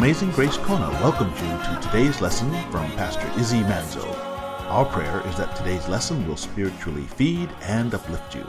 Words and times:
Amazing 0.00 0.30
Grace 0.30 0.56
Kona 0.56 0.88
welcomes 1.02 1.38
you 1.42 1.48
to 1.48 1.78
today's 1.82 2.22
lesson 2.22 2.50
from 2.70 2.90
Pastor 2.92 3.30
Izzy 3.38 3.60
Manzo. 3.60 4.02
Our 4.70 4.86
prayer 4.86 5.20
is 5.26 5.36
that 5.36 5.54
today's 5.54 5.86
lesson 5.88 6.26
will 6.26 6.38
spiritually 6.38 7.02
feed 7.02 7.50
and 7.60 7.92
uplift 7.92 8.34
you. 8.34 8.46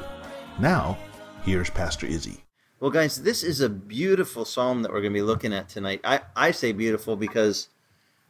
Now, 0.61 0.97
here's 1.43 1.69
Pastor 1.69 2.05
Izzy. 2.05 2.45
Well, 2.79 2.89
guys, 2.89 3.23
this 3.23 3.43
is 3.43 3.59
a 3.59 3.67
beautiful 3.67 4.45
psalm 4.45 4.81
that 4.81 4.93
we're 4.93 5.01
going 5.01 5.11
to 5.11 5.19
be 5.19 5.21
looking 5.21 5.51
at 5.51 5.67
tonight. 5.67 5.99
I, 6.05 6.21
I 6.37 6.51
say 6.51 6.71
beautiful 6.71 7.17
because 7.17 7.67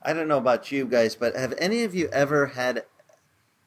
I 0.02 0.14
don't 0.14 0.28
know 0.28 0.40
about 0.40 0.72
you 0.72 0.86
guys, 0.86 1.14
but 1.14 1.36
have 1.36 1.54
any 1.60 1.84
of 1.84 1.94
you 1.94 2.10
ever 2.12 2.48
had 2.48 2.86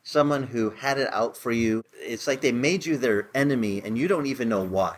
someone 0.02 0.48
who 0.48 0.70
had 0.70 0.98
it 0.98 1.12
out 1.12 1.36
for 1.36 1.52
you? 1.52 1.84
It's 2.00 2.26
like 2.26 2.40
they 2.40 2.50
made 2.50 2.86
you 2.86 2.96
their 2.96 3.30
enemy 3.36 3.80
and 3.84 3.96
you 3.96 4.08
don't 4.08 4.26
even 4.26 4.48
know 4.48 4.64
why 4.64 4.96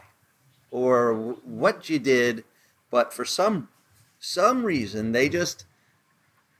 or 0.70 1.12
what 1.44 1.90
you 1.90 1.98
did, 1.98 2.44
but 2.90 3.12
for 3.12 3.26
some 3.26 3.68
some 4.18 4.64
reason 4.64 5.12
they 5.12 5.28
just 5.28 5.64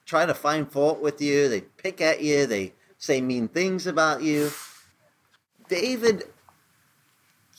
try 0.04 0.26
to 0.26 0.34
find 0.34 0.70
fault 0.70 1.00
with 1.00 1.20
you. 1.20 1.48
They 1.48 1.62
pick 1.62 2.00
at 2.00 2.22
you. 2.22 2.46
They 2.46 2.74
say 2.98 3.20
mean 3.20 3.48
things 3.48 3.86
about 3.86 4.22
you. 4.22 4.50
David, 5.68 6.24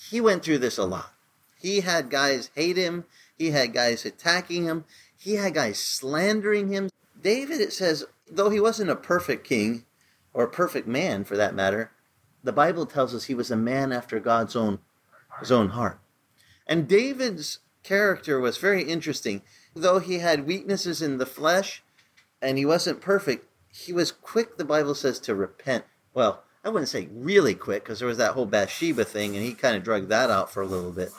he 0.09 0.21
went 0.21 0.43
through 0.43 0.59
this 0.59 0.77
a 0.77 0.85
lot. 0.85 1.13
He 1.59 1.81
had 1.81 2.09
guys 2.09 2.49
hate 2.55 2.77
him. 2.77 3.05
He 3.37 3.51
had 3.51 3.73
guys 3.73 4.05
attacking 4.05 4.63
him. 4.63 4.85
He 5.17 5.33
had 5.33 5.53
guys 5.53 5.79
slandering 5.79 6.69
him. 6.69 6.89
David, 7.21 7.59
it 7.59 7.73
says, 7.73 8.05
though 8.29 8.49
he 8.49 8.59
wasn't 8.59 8.89
a 8.89 8.95
perfect 8.95 9.45
king 9.45 9.85
or 10.33 10.43
a 10.43 10.49
perfect 10.49 10.87
man 10.87 11.23
for 11.23 11.35
that 11.35 11.55
matter, 11.55 11.91
the 12.43 12.53
Bible 12.53 12.85
tells 12.85 13.13
us 13.13 13.25
he 13.25 13.33
was 13.33 13.51
a 13.51 13.57
man 13.57 13.91
after 13.91 14.19
God's 14.19 14.55
own 14.55 14.79
his 15.39 15.51
own 15.51 15.69
heart. 15.69 15.99
And 16.65 16.87
David's 16.87 17.59
character 17.83 18.39
was 18.39 18.57
very 18.57 18.83
interesting. 18.83 19.41
Though 19.81 19.99
he 19.99 20.19
had 20.19 20.47
weaknesses 20.47 21.01
in 21.01 21.17
the 21.17 21.25
flesh 21.25 21.83
and 22.41 22.57
he 22.57 22.65
wasn't 22.65 23.01
perfect, 23.01 23.45
he 23.71 23.93
was 23.93 24.11
quick, 24.11 24.57
the 24.57 24.65
Bible 24.65 24.95
says, 24.95 25.19
to 25.19 25.35
repent. 25.35 25.85
Well, 26.13 26.43
I 26.63 26.69
wouldn't 26.69 26.89
say 26.89 27.09
really 27.11 27.53
quick 27.53 27.83
because 27.83 27.99
there 27.99 28.07
was 28.07 28.17
that 28.17 28.31
whole 28.31 28.45
Bathsheba 28.45 29.05
thing 29.05 29.35
and 29.35 29.45
he 29.45 29.53
kind 29.53 29.75
of 29.75 29.83
drug 29.83 30.09
that 30.09 30.29
out 30.29 30.51
for 30.51 30.61
a 30.61 30.67
little 30.67 30.91
bit. 30.91 31.11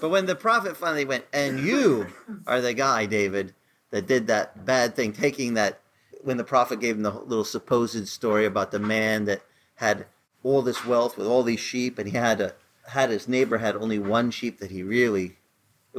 But 0.00 0.08
when 0.08 0.26
the 0.26 0.34
prophet 0.34 0.76
finally 0.76 1.04
went, 1.04 1.24
and 1.32 1.60
you 1.60 2.06
are 2.46 2.60
the 2.60 2.74
guy, 2.74 3.06
David, 3.06 3.54
that 3.90 4.06
did 4.06 4.26
that 4.28 4.64
bad 4.64 4.96
thing, 4.96 5.12
taking 5.12 5.54
that, 5.54 5.80
when 6.22 6.36
the 6.36 6.44
prophet 6.44 6.80
gave 6.80 6.96
him 6.96 7.02
the 7.02 7.12
little 7.12 7.44
supposed 7.44 8.08
story 8.08 8.46
about 8.46 8.70
the 8.70 8.78
man 8.78 9.26
that 9.26 9.42
had 9.76 10.06
all 10.42 10.62
this 10.62 10.84
wealth 10.84 11.16
with 11.16 11.26
all 11.26 11.42
these 11.42 11.60
sheep 11.60 11.98
and 11.98 12.08
he 12.08 12.16
had 12.16 12.40
a 12.40 12.54
had 12.88 13.10
his 13.10 13.28
neighbor 13.28 13.58
had 13.58 13.76
only 13.76 13.98
one 13.98 14.30
sheep 14.30 14.58
that 14.58 14.70
he 14.70 14.82
really 14.82 15.36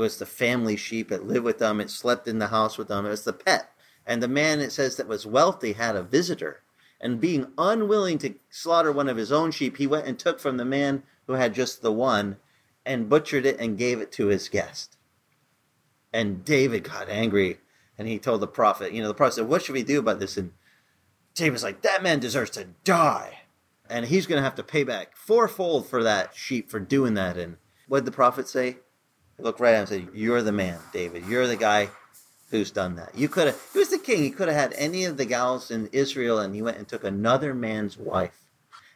was 0.01 0.17
the 0.17 0.25
family 0.25 0.75
sheep 0.75 1.11
it 1.11 1.23
lived 1.23 1.45
with 1.45 1.59
them 1.59 1.79
it 1.79 1.89
slept 1.89 2.27
in 2.27 2.39
the 2.39 2.47
house 2.47 2.77
with 2.77 2.87
them 2.89 3.05
it 3.05 3.09
was 3.09 3.23
the 3.23 3.33
pet. 3.33 3.71
And 4.05 4.21
the 4.21 4.27
man 4.27 4.59
it 4.59 4.71
says 4.71 4.97
that 4.97 5.07
was 5.07 5.25
wealthy 5.25 5.73
had 5.73 5.95
a 5.95 6.03
visitor. 6.03 6.63
And 6.99 7.21
being 7.21 7.51
unwilling 7.57 8.17
to 8.19 8.35
slaughter 8.49 8.91
one 8.91 9.07
of 9.07 9.17
his 9.17 9.31
own 9.31 9.51
sheep 9.51 9.77
he 9.77 9.87
went 9.87 10.07
and 10.07 10.19
took 10.19 10.39
from 10.39 10.57
the 10.57 10.65
man 10.65 11.03
who 11.27 11.33
had 11.33 11.53
just 11.53 11.81
the 11.81 11.91
one 11.91 12.37
and 12.85 13.09
butchered 13.09 13.45
it 13.45 13.59
and 13.59 13.77
gave 13.77 14.01
it 14.01 14.11
to 14.13 14.27
his 14.27 14.49
guest. 14.49 14.97
And 16.11 16.43
david 16.43 16.83
got 16.83 17.07
angry 17.07 17.59
and 17.97 18.07
he 18.07 18.19
told 18.19 18.41
the 18.41 18.47
prophet 18.47 18.91
you 18.91 19.01
know 19.01 19.07
the 19.07 19.13
prophet 19.13 19.35
said 19.35 19.47
what 19.47 19.63
should 19.63 19.73
we 19.73 19.83
do 19.83 19.99
about 19.99 20.19
this? 20.19 20.35
And 20.35 20.51
david's 21.35 21.63
like 21.63 21.81
that 21.83 22.03
man 22.03 22.19
deserves 22.19 22.51
to 22.51 22.65
die. 22.83 23.39
And 23.89 24.05
he's 24.05 24.25
going 24.25 24.37
to 24.37 24.43
have 24.43 24.55
to 24.55 24.63
pay 24.63 24.83
back 24.83 25.15
fourfold 25.15 25.87
for 25.87 26.01
that 26.03 26.33
sheep 26.33 26.71
for 26.71 26.79
doing 26.79 27.13
that. 27.15 27.37
And 27.37 27.57
what 27.87 27.99
did 27.99 28.05
the 28.05 28.11
prophet 28.11 28.47
say? 28.47 28.77
Look 29.41 29.59
right 29.59 29.73
at 29.73 29.75
him 29.75 29.79
and 29.79 29.89
said, 29.89 30.07
You're 30.13 30.41
the 30.41 30.51
man, 30.51 30.79
David. 30.93 31.25
You're 31.25 31.47
the 31.47 31.57
guy 31.57 31.89
who's 32.51 32.71
done 32.71 32.95
that. 32.95 33.17
You 33.17 33.29
could 33.29 33.47
have, 33.47 33.69
he 33.73 33.79
was 33.79 33.89
the 33.89 33.97
king. 33.97 34.23
He 34.23 34.29
could 34.29 34.47
have 34.47 34.57
had 34.57 34.73
any 34.73 35.05
of 35.05 35.17
the 35.17 35.25
gals 35.25 35.71
in 35.71 35.89
Israel 35.91 36.39
and 36.39 36.53
he 36.53 36.61
went 36.61 36.77
and 36.77 36.87
took 36.87 37.03
another 37.03 37.53
man's 37.53 37.97
wife. 37.97 38.45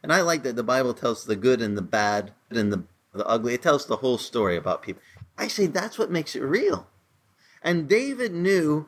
And 0.03 0.13
I 0.13 0.21
like 0.21 0.43
that 0.43 0.55
the 0.55 0.63
Bible 0.63 0.93
tells 0.93 1.25
the 1.25 1.35
good 1.35 1.61
and 1.61 1.77
the 1.77 1.81
bad 1.81 2.33
and 2.51 2.71
the, 2.71 2.83
the 3.13 3.25
ugly. 3.25 3.53
It 3.53 3.63
tells 3.63 3.85
the 3.85 3.97
whole 3.97 4.17
story 4.17 4.55
about 4.55 4.83
people. 4.83 5.01
I 5.37 5.47
say 5.47 5.65
that's 5.65 5.97
what 5.97 6.11
makes 6.11 6.35
it 6.35 6.41
real. 6.41 6.87
And 7.63 7.89
David 7.89 8.33
knew 8.33 8.87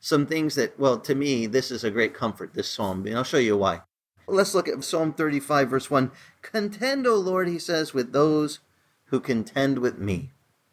some 0.00 0.26
things 0.26 0.54
that, 0.54 0.78
well, 0.78 0.98
to 1.00 1.14
me, 1.14 1.46
this 1.46 1.70
is 1.70 1.84
a 1.84 1.90
great 1.90 2.14
comfort, 2.14 2.54
this 2.54 2.70
psalm. 2.70 3.06
And 3.06 3.16
I'll 3.16 3.24
show 3.24 3.38
you 3.38 3.56
why. 3.56 3.82
Let's 4.28 4.54
look 4.54 4.68
at 4.68 4.82
Psalm 4.82 5.12
35, 5.12 5.68
verse 5.68 5.90
1. 5.90 6.10
Contend, 6.42 7.06
O 7.06 7.16
Lord, 7.16 7.48
he 7.48 7.58
says, 7.58 7.92
with 7.92 8.12
those 8.12 8.60
who 9.06 9.20
contend 9.20 9.78
with 9.78 9.98
me. 9.98 10.30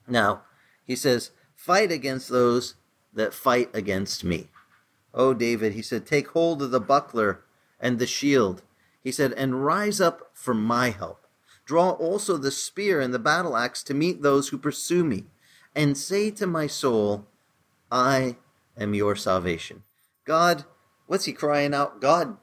Now, 0.07 0.41
he 0.85 0.95
says, 0.95 1.31
fight 1.55 1.91
against 1.91 2.29
those 2.29 2.75
that 3.13 3.33
fight 3.33 3.69
against 3.73 4.23
me. 4.23 4.49
Oh, 5.13 5.33
David, 5.33 5.73
he 5.73 5.81
said, 5.81 6.05
take 6.05 6.29
hold 6.29 6.61
of 6.61 6.71
the 6.71 6.79
buckler 6.79 7.41
and 7.79 7.99
the 7.99 8.07
shield. 8.07 8.63
He 9.03 9.11
said, 9.11 9.33
and 9.33 9.65
rise 9.65 10.01
up 10.01 10.31
for 10.33 10.53
my 10.53 10.89
help. 10.89 11.27
Draw 11.65 11.91
also 11.91 12.37
the 12.37 12.51
spear 12.51 12.99
and 12.99 13.13
the 13.13 13.19
battle 13.19 13.55
axe 13.55 13.83
to 13.83 13.93
meet 13.93 14.21
those 14.21 14.49
who 14.49 14.57
pursue 14.57 15.03
me, 15.03 15.25
and 15.75 15.97
say 15.97 16.29
to 16.31 16.45
my 16.45 16.67
soul, 16.67 17.25
I 17.91 18.37
am 18.77 18.93
your 18.93 19.15
salvation. 19.15 19.83
God, 20.25 20.65
what's 21.07 21.25
he 21.25 21.33
crying 21.33 21.73
out? 21.73 22.01
God, 22.01 22.37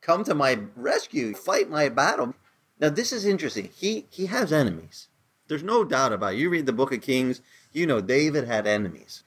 come 0.00 0.24
to 0.24 0.34
my 0.34 0.58
rescue, 0.76 1.34
fight 1.34 1.70
my 1.70 1.88
battle. 1.88 2.34
Now 2.80 2.90
this 2.90 3.12
is 3.12 3.24
interesting. 3.24 3.70
He 3.74 4.06
he 4.10 4.26
has 4.26 4.52
enemies. 4.52 5.08
There's 5.48 5.62
no 5.62 5.84
doubt 5.84 6.12
about 6.12 6.34
it. 6.34 6.38
You 6.38 6.50
read 6.50 6.66
the 6.66 6.72
book 6.72 6.92
of 6.92 7.00
Kings, 7.00 7.40
you 7.72 7.86
know 7.86 8.00
David 8.00 8.46
had 8.46 8.66
enemies. 8.66 9.22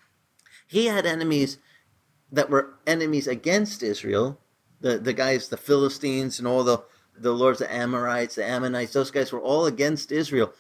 He 0.68 0.86
had 0.86 1.06
enemies 1.06 1.58
that 2.32 2.50
were 2.50 2.76
enemies 2.88 3.28
against 3.28 3.84
Israel. 3.84 4.40
The 4.80 4.98
the 4.98 5.14
guys, 5.14 5.50
the 5.50 5.58
Philistines 5.58 6.40
and 6.40 6.48
all 6.48 6.64
the 6.64 6.84
the 7.18 7.34
lords, 7.34 7.60
the 7.60 7.72
Amorites, 7.72 8.36
the 8.36 8.46
Ammonites, 8.46 8.94
those 8.94 9.12
guys 9.12 9.32
were 9.32 9.42
all 9.42 9.66
against 9.66 10.12
Israel. 10.12 10.54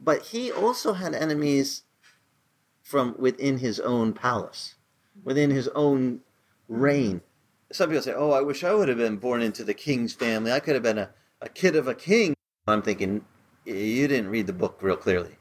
But 0.00 0.26
he 0.26 0.52
also 0.52 0.92
had 0.92 1.14
enemies 1.14 1.82
from 2.82 3.14
within 3.18 3.58
his 3.58 3.80
own 3.80 4.12
palace, 4.12 4.74
within 5.24 5.50
his 5.50 5.68
own 5.68 6.20
reign 6.68 7.22
some 7.72 7.88
people 7.90 8.02
say, 8.02 8.14
"Oh, 8.14 8.30
I 8.30 8.40
wish 8.40 8.64
I 8.64 8.74
would 8.74 8.88
have 8.88 8.98
been 8.98 9.16
born 9.16 9.42
into 9.42 9.64
the 9.64 9.74
king's 9.74 10.12
family. 10.12 10.52
I 10.52 10.60
could 10.60 10.74
have 10.74 10.82
been 10.82 10.98
a, 10.98 11.10
a 11.40 11.48
kid 11.48 11.76
of 11.76 11.88
a 11.88 11.94
king." 11.94 12.34
I'm 12.66 12.82
thinking, 12.82 13.24
you 13.66 14.08
didn't 14.08 14.30
read 14.30 14.46
the 14.46 14.52
book 14.52 14.78
real 14.80 14.96
clearly. 14.96 15.36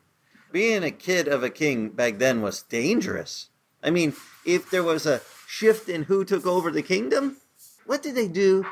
Being 0.51 0.83
a 0.83 0.91
kid 0.91 1.27
of 1.27 1.43
a 1.43 1.49
king 1.49 1.89
back 1.89 2.17
then 2.17 2.41
was 2.41 2.63
dangerous. 2.63 3.49
I 3.83 3.91
mean, 3.91 4.13
if 4.45 4.69
there 4.69 4.83
was 4.83 5.05
a 5.05 5.21
shift 5.47 5.89
in 5.89 6.03
who 6.03 6.25
took 6.25 6.45
over 6.45 6.71
the 6.71 6.81
kingdom, 6.81 7.37
what 7.85 8.01
did 8.01 8.15
they 8.15 8.27
do? 8.27 8.65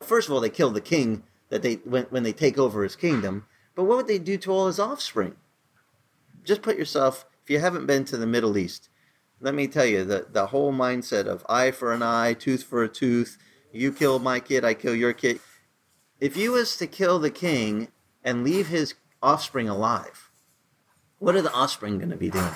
First 0.00 0.28
of 0.28 0.34
all, 0.34 0.40
they 0.40 0.50
killed 0.50 0.74
the 0.74 0.80
king 0.80 1.22
that 1.50 1.62
they 1.62 1.74
when, 1.76 2.04
when 2.04 2.22
they 2.22 2.32
take 2.32 2.58
over 2.58 2.82
his 2.82 2.96
kingdom. 2.96 3.46
But 3.74 3.84
what 3.84 3.98
would 3.98 4.08
they 4.08 4.18
do 4.18 4.36
to 4.38 4.50
all 4.50 4.66
his 4.66 4.80
offspring? 4.80 5.36
Just 6.44 6.62
put 6.62 6.78
yourself, 6.78 7.26
if 7.44 7.50
you 7.50 7.60
haven't 7.60 7.86
been 7.86 8.04
to 8.06 8.16
the 8.16 8.26
Middle 8.26 8.56
East, 8.56 8.88
let 9.40 9.54
me 9.54 9.66
tell 9.66 9.84
you 9.84 10.04
that 10.04 10.32
the 10.32 10.46
whole 10.46 10.72
mindset 10.72 11.26
of 11.26 11.44
eye 11.48 11.70
for 11.70 11.92
an 11.92 12.02
eye, 12.02 12.32
tooth 12.32 12.62
for 12.62 12.82
a 12.82 12.88
tooth. 12.88 13.38
You 13.72 13.92
kill 13.92 14.18
my 14.18 14.40
kid, 14.40 14.64
I 14.64 14.74
kill 14.74 14.94
your 14.94 15.12
kid. 15.12 15.40
If 16.18 16.36
you 16.36 16.52
was 16.52 16.76
to 16.78 16.86
kill 16.86 17.18
the 17.18 17.30
king 17.30 17.88
and 18.26 18.44
leave 18.44 18.68
his 18.68 18.94
offspring 19.22 19.70
alive, 19.70 20.30
what 21.18 21.34
are 21.34 21.42
the 21.42 21.52
offspring 21.52 21.96
going 21.96 22.10
to 22.10 22.16
be 22.16 22.28
doing? 22.28 22.54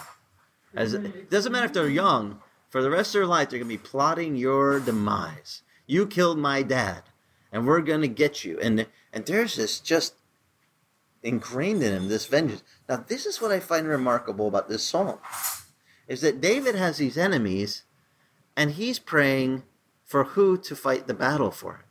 As 0.75 0.93
it 0.93 1.31
doesn't 1.31 1.51
matter 1.53 1.65
if 1.65 1.73
they're 1.73 1.89
young. 1.89 2.41
For 2.69 2.83
the 2.83 2.91
rest 2.91 3.15
of 3.15 3.21
their 3.21 3.27
life, 3.27 3.51
they're 3.51 3.59
going 3.59 3.69
to 3.69 3.77
be 3.77 3.83
plotting 3.83 4.37
your 4.37 4.79
demise. 4.79 5.63
You 5.87 6.07
killed 6.07 6.39
my 6.39 6.63
dad, 6.63 7.03
and 7.51 7.67
we're 7.67 7.81
going 7.81 8.03
to 8.03 8.09
get 8.09 8.45
you. 8.45 8.61
And 8.61 8.87
and 9.13 9.27
there's 9.27 9.57
this 9.57 9.81
just 9.81 10.15
ingrained 11.23 11.83
in 11.83 11.93
him 11.93 12.09
this 12.09 12.27
vengeance. 12.27 12.63
Now, 12.89 13.05
this 13.07 13.27
is 13.27 13.41
what 13.41 13.51
I 13.51 13.61
find 13.61 13.89
remarkable 13.89 14.47
about 14.47 14.69
this 14.69 14.85
psalm 14.85 15.19
is 16.07 16.21
that 16.23 16.41
David 16.41 16.75
has 16.75 16.99
these 16.99 17.17
enemies 17.17 17.85
and 18.57 18.73
he's 18.73 18.99
praying 18.99 19.63
for 20.05 20.25
who 20.25 20.59
to 20.59 20.75
fight 20.75 21.07
the 21.07 21.15
battle 21.15 21.51
for. 21.51 21.85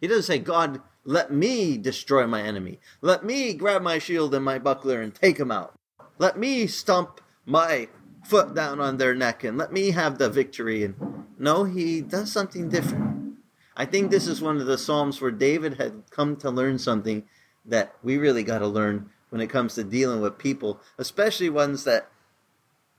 He 0.00 0.08
doesn't 0.08 0.24
say, 0.24 0.38
God, 0.38 0.80
let 1.08 1.32
me 1.32 1.78
destroy 1.78 2.26
my 2.26 2.42
enemy. 2.42 2.78
Let 3.00 3.24
me 3.24 3.54
grab 3.54 3.80
my 3.80 3.98
shield 3.98 4.34
and 4.34 4.44
my 4.44 4.58
buckler 4.58 5.00
and 5.00 5.14
take 5.14 5.38
him 5.40 5.50
out. 5.50 5.72
Let 6.18 6.38
me 6.38 6.66
stomp 6.66 7.22
my 7.46 7.88
foot 8.26 8.54
down 8.54 8.78
on 8.78 8.98
their 8.98 9.14
neck 9.14 9.42
and 9.42 9.56
let 9.56 9.72
me 9.72 9.92
have 9.92 10.18
the 10.18 10.28
victory. 10.28 10.84
And 10.84 11.24
no, 11.38 11.64
he 11.64 12.02
does 12.02 12.30
something 12.30 12.68
different. 12.68 13.38
I 13.74 13.86
think 13.86 14.10
this 14.10 14.26
is 14.26 14.42
one 14.42 14.60
of 14.60 14.66
the 14.66 14.76
Psalms 14.76 15.18
where 15.18 15.30
David 15.30 15.78
had 15.78 16.02
come 16.10 16.36
to 16.36 16.50
learn 16.50 16.78
something 16.78 17.24
that 17.64 17.94
we 18.02 18.18
really 18.18 18.42
got 18.42 18.58
to 18.58 18.66
learn 18.66 19.08
when 19.30 19.40
it 19.40 19.48
comes 19.48 19.76
to 19.76 19.84
dealing 19.84 20.20
with 20.20 20.36
people, 20.36 20.78
especially 20.98 21.48
ones 21.48 21.84
that 21.84 22.10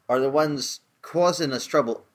are 0.07 0.19
the 0.19 0.31
ones 0.31 0.79
causing 1.03 1.53
us 1.53 1.67
trouble 1.67 2.05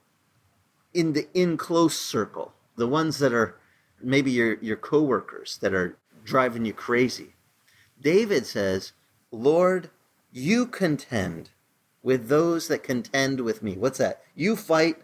in 0.92 1.12
the 1.12 1.28
in 1.34 1.56
close 1.56 1.96
circle, 1.96 2.52
the 2.74 2.88
ones 2.88 3.20
that 3.20 3.32
are 3.32 3.60
maybe 4.04 4.30
your 4.30 4.54
your 4.60 4.76
coworkers 4.76 5.58
that 5.58 5.74
are 5.74 5.96
driving 6.24 6.64
you 6.64 6.72
crazy. 6.72 7.34
David 8.00 8.46
says, 8.46 8.92
"Lord, 9.30 9.90
you 10.32 10.66
contend 10.66 11.50
with 12.02 12.28
those 12.28 12.68
that 12.68 12.82
contend 12.82 13.40
with 13.40 13.62
me. 13.62 13.76
What's 13.76 13.98
that? 13.98 14.22
You 14.34 14.56
fight 14.56 14.98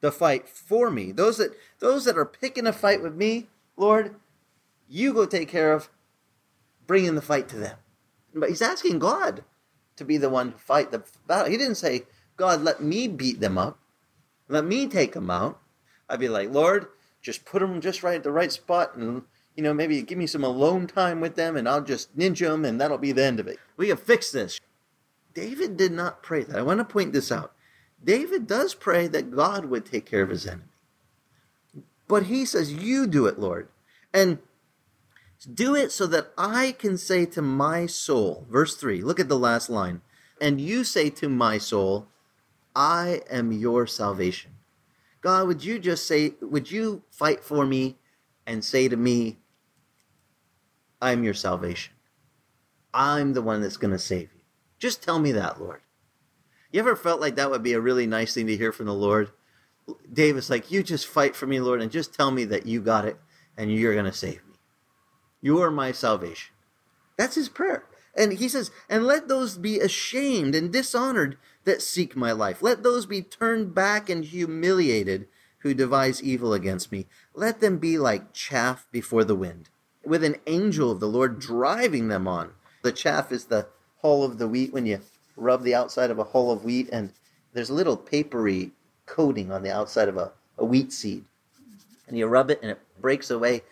the 0.00 0.12
fight 0.12 0.48
for 0.48 0.90
me. 0.90 1.12
Those 1.12 1.38
that 1.38 1.56
those 1.78 2.04
that 2.04 2.18
are 2.18 2.26
picking 2.26 2.66
a 2.66 2.72
fight 2.72 3.02
with 3.02 3.14
me, 3.14 3.48
Lord, 3.76 4.14
you 4.88 5.14
go 5.14 5.24
take 5.24 5.48
care 5.48 5.72
of 5.72 5.88
bringing 6.86 7.14
the 7.14 7.22
fight 7.22 7.48
to 7.48 7.56
them. 7.56 7.78
But 8.34 8.50
he's 8.50 8.62
asking 8.62 8.98
God 8.98 9.44
to 9.96 10.04
be 10.04 10.18
the 10.18 10.28
one 10.28 10.52
to 10.52 10.58
fight 10.58 10.90
the 10.90 11.02
battle. 11.26 11.50
He 11.50 11.56
didn't 11.56 11.76
say, 11.76 12.02
God, 12.36 12.60
let 12.60 12.82
me 12.82 13.08
beat 13.08 13.40
them 13.40 13.56
up. 13.56 13.78
Let 14.48 14.64
me 14.64 14.86
take 14.86 15.12
them 15.12 15.30
out. 15.30 15.60
I'd 16.08 16.20
be 16.20 16.28
like, 16.28 16.52
Lord, 16.52 16.88
just 17.24 17.46
put 17.46 17.60
them 17.60 17.80
just 17.80 18.02
right 18.02 18.16
at 18.16 18.22
the 18.22 18.30
right 18.30 18.52
spot 18.52 18.94
and, 18.94 19.22
you 19.56 19.62
know, 19.62 19.72
maybe 19.72 20.02
give 20.02 20.18
me 20.18 20.26
some 20.26 20.44
alone 20.44 20.86
time 20.86 21.20
with 21.20 21.34
them 21.34 21.56
and 21.56 21.66
I'll 21.66 21.82
just 21.82 22.16
ninja 22.16 22.50
them 22.50 22.64
and 22.66 22.78
that'll 22.78 22.98
be 22.98 23.12
the 23.12 23.24
end 23.24 23.40
of 23.40 23.48
it. 23.48 23.58
We 23.78 23.88
can 23.88 23.96
fix 23.96 24.30
this. 24.30 24.60
David 25.32 25.76
did 25.76 25.90
not 25.90 26.22
pray 26.22 26.44
that. 26.44 26.56
I 26.56 26.62
want 26.62 26.78
to 26.78 26.84
point 26.84 27.14
this 27.14 27.32
out. 27.32 27.52
David 28.04 28.46
does 28.46 28.74
pray 28.74 29.08
that 29.08 29.34
God 29.34 29.64
would 29.64 29.86
take 29.86 30.04
care 30.04 30.22
of 30.22 30.28
his 30.28 30.46
enemy. 30.46 30.64
But 32.06 32.24
he 32.24 32.44
says, 32.44 32.70
You 32.70 33.06
do 33.06 33.26
it, 33.26 33.38
Lord. 33.38 33.68
And 34.12 34.38
do 35.52 35.74
it 35.74 35.92
so 35.92 36.06
that 36.08 36.32
I 36.36 36.72
can 36.72 36.98
say 36.98 37.24
to 37.26 37.42
my 37.42 37.86
soul, 37.86 38.46
verse 38.50 38.76
3, 38.76 39.02
look 39.02 39.18
at 39.18 39.28
the 39.28 39.38
last 39.38 39.68
line. 39.68 40.02
And 40.40 40.60
you 40.60 40.84
say 40.84 41.10
to 41.10 41.28
my 41.28 41.58
soul, 41.58 42.08
I 42.76 43.22
am 43.30 43.52
your 43.52 43.86
salvation. 43.86 44.52
God, 45.24 45.46
would 45.46 45.64
you 45.64 45.78
just 45.78 46.06
say, 46.06 46.34
would 46.42 46.70
you 46.70 47.02
fight 47.10 47.42
for 47.42 47.64
me 47.64 47.96
and 48.46 48.62
say 48.62 48.88
to 48.88 48.96
me, 48.96 49.38
I'm 51.00 51.24
your 51.24 51.32
salvation? 51.32 51.94
I'm 52.92 53.32
the 53.32 53.40
one 53.40 53.62
that's 53.62 53.78
going 53.78 53.92
to 53.92 53.98
save 53.98 54.34
you. 54.34 54.42
Just 54.78 55.02
tell 55.02 55.18
me 55.18 55.32
that, 55.32 55.58
Lord. 55.58 55.80
You 56.70 56.80
ever 56.80 56.94
felt 56.94 57.22
like 57.22 57.36
that 57.36 57.50
would 57.50 57.62
be 57.62 57.72
a 57.72 57.80
really 57.80 58.06
nice 58.06 58.34
thing 58.34 58.48
to 58.48 58.56
hear 58.56 58.70
from 58.70 58.84
the 58.84 58.92
Lord? 58.92 59.30
David's 60.12 60.50
like, 60.50 60.70
You 60.70 60.82
just 60.82 61.06
fight 61.06 61.34
for 61.34 61.46
me, 61.46 61.58
Lord, 61.58 61.80
and 61.80 61.90
just 61.90 62.12
tell 62.12 62.30
me 62.30 62.44
that 62.44 62.66
you 62.66 62.82
got 62.82 63.06
it 63.06 63.16
and 63.56 63.72
you're 63.72 63.94
going 63.94 64.04
to 64.04 64.12
save 64.12 64.46
me. 64.46 64.56
You 65.40 65.62
are 65.62 65.70
my 65.70 65.92
salvation. 65.92 66.52
That's 67.16 67.36
his 67.36 67.48
prayer. 67.48 67.86
And 68.14 68.34
he 68.34 68.46
says, 68.46 68.70
And 68.90 69.06
let 69.06 69.28
those 69.28 69.56
be 69.56 69.80
ashamed 69.80 70.54
and 70.54 70.70
dishonored 70.70 71.38
that 71.64 71.82
seek 71.82 72.14
my 72.16 72.32
life. 72.32 72.62
Let 72.62 72.82
those 72.82 73.06
be 73.06 73.22
turned 73.22 73.74
back 73.74 74.08
and 74.08 74.24
humiliated 74.24 75.28
who 75.58 75.74
devise 75.74 76.22
evil 76.22 76.52
against 76.52 76.92
me. 76.92 77.06
Let 77.34 77.60
them 77.60 77.78
be 77.78 77.98
like 77.98 78.32
chaff 78.32 78.86
before 78.92 79.24
the 79.24 79.34
wind, 79.34 79.70
with 80.04 80.22
an 80.22 80.36
angel 80.46 80.90
of 80.90 81.00
the 81.00 81.08
Lord 81.08 81.38
driving 81.38 82.08
them 82.08 82.28
on. 82.28 82.52
The 82.82 82.92
chaff 82.92 83.32
is 83.32 83.46
the 83.46 83.68
hull 84.02 84.24
of 84.24 84.38
the 84.38 84.46
wheat 84.46 84.72
when 84.72 84.84
you 84.84 85.00
rub 85.36 85.62
the 85.62 85.74
outside 85.74 86.10
of 86.10 86.18
a 86.18 86.24
hull 86.24 86.50
of 86.50 86.64
wheat, 86.64 86.90
and 86.92 87.12
there's 87.54 87.70
a 87.70 87.74
little 87.74 87.96
papery 87.96 88.72
coating 89.06 89.50
on 89.50 89.62
the 89.62 89.72
outside 89.72 90.08
of 90.08 90.16
a, 90.16 90.32
a 90.58 90.64
wheat 90.64 90.92
seed. 90.92 91.24
And 92.06 92.18
you 92.18 92.26
rub 92.26 92.50
it 92.50 92.60
and 92.60 92.70
it 92.70 92.80
breaks 93.00 93.30
away. 93.30 93.62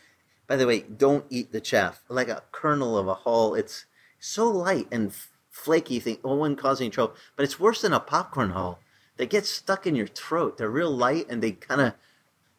By 0.46 0.56
the 0.56 0.66
way, 0.66 0.80
don't 0.80 1.26
eat 1.28 1.52
the 1.52 1.60
chaff. 1.60 2.02
Like 2.08 2.28
a 2.28 2.42
kernel 2.52 2.96
of 2.96 3.06
a 3.08 3.14
hull, 3.14 3.54
it's 3.54 3.84
so 4.18 4.48
light 4.48 4.88
and 4.90 5.12
flaky 5.52 6.00
thing. 6.00 6.18
Oh, 6.24 6.34
one 6.34 6.56
causing 6.56 6.90
trouble, 6.90 7.14
but 7.36 7.44
it's 7.44 7.60
worse 7.60 7.82
than 7.82 7.92
a 7.92 8.00
popcorn 8.00 8.50
hull. 8.50 8.80
They 9.16 9.26
get 9.26 9.46
stuck 9.46 9.86
in 9.86 9.94
your 9.94 10.08
throat. 10.08 10.58
They're 10.58 10.70
real 10.70 10.90
light 10.90 11.26
and 11.28 11.40
they 11.40 11.52
kind 11.52 11.80
of, 11.80 11.94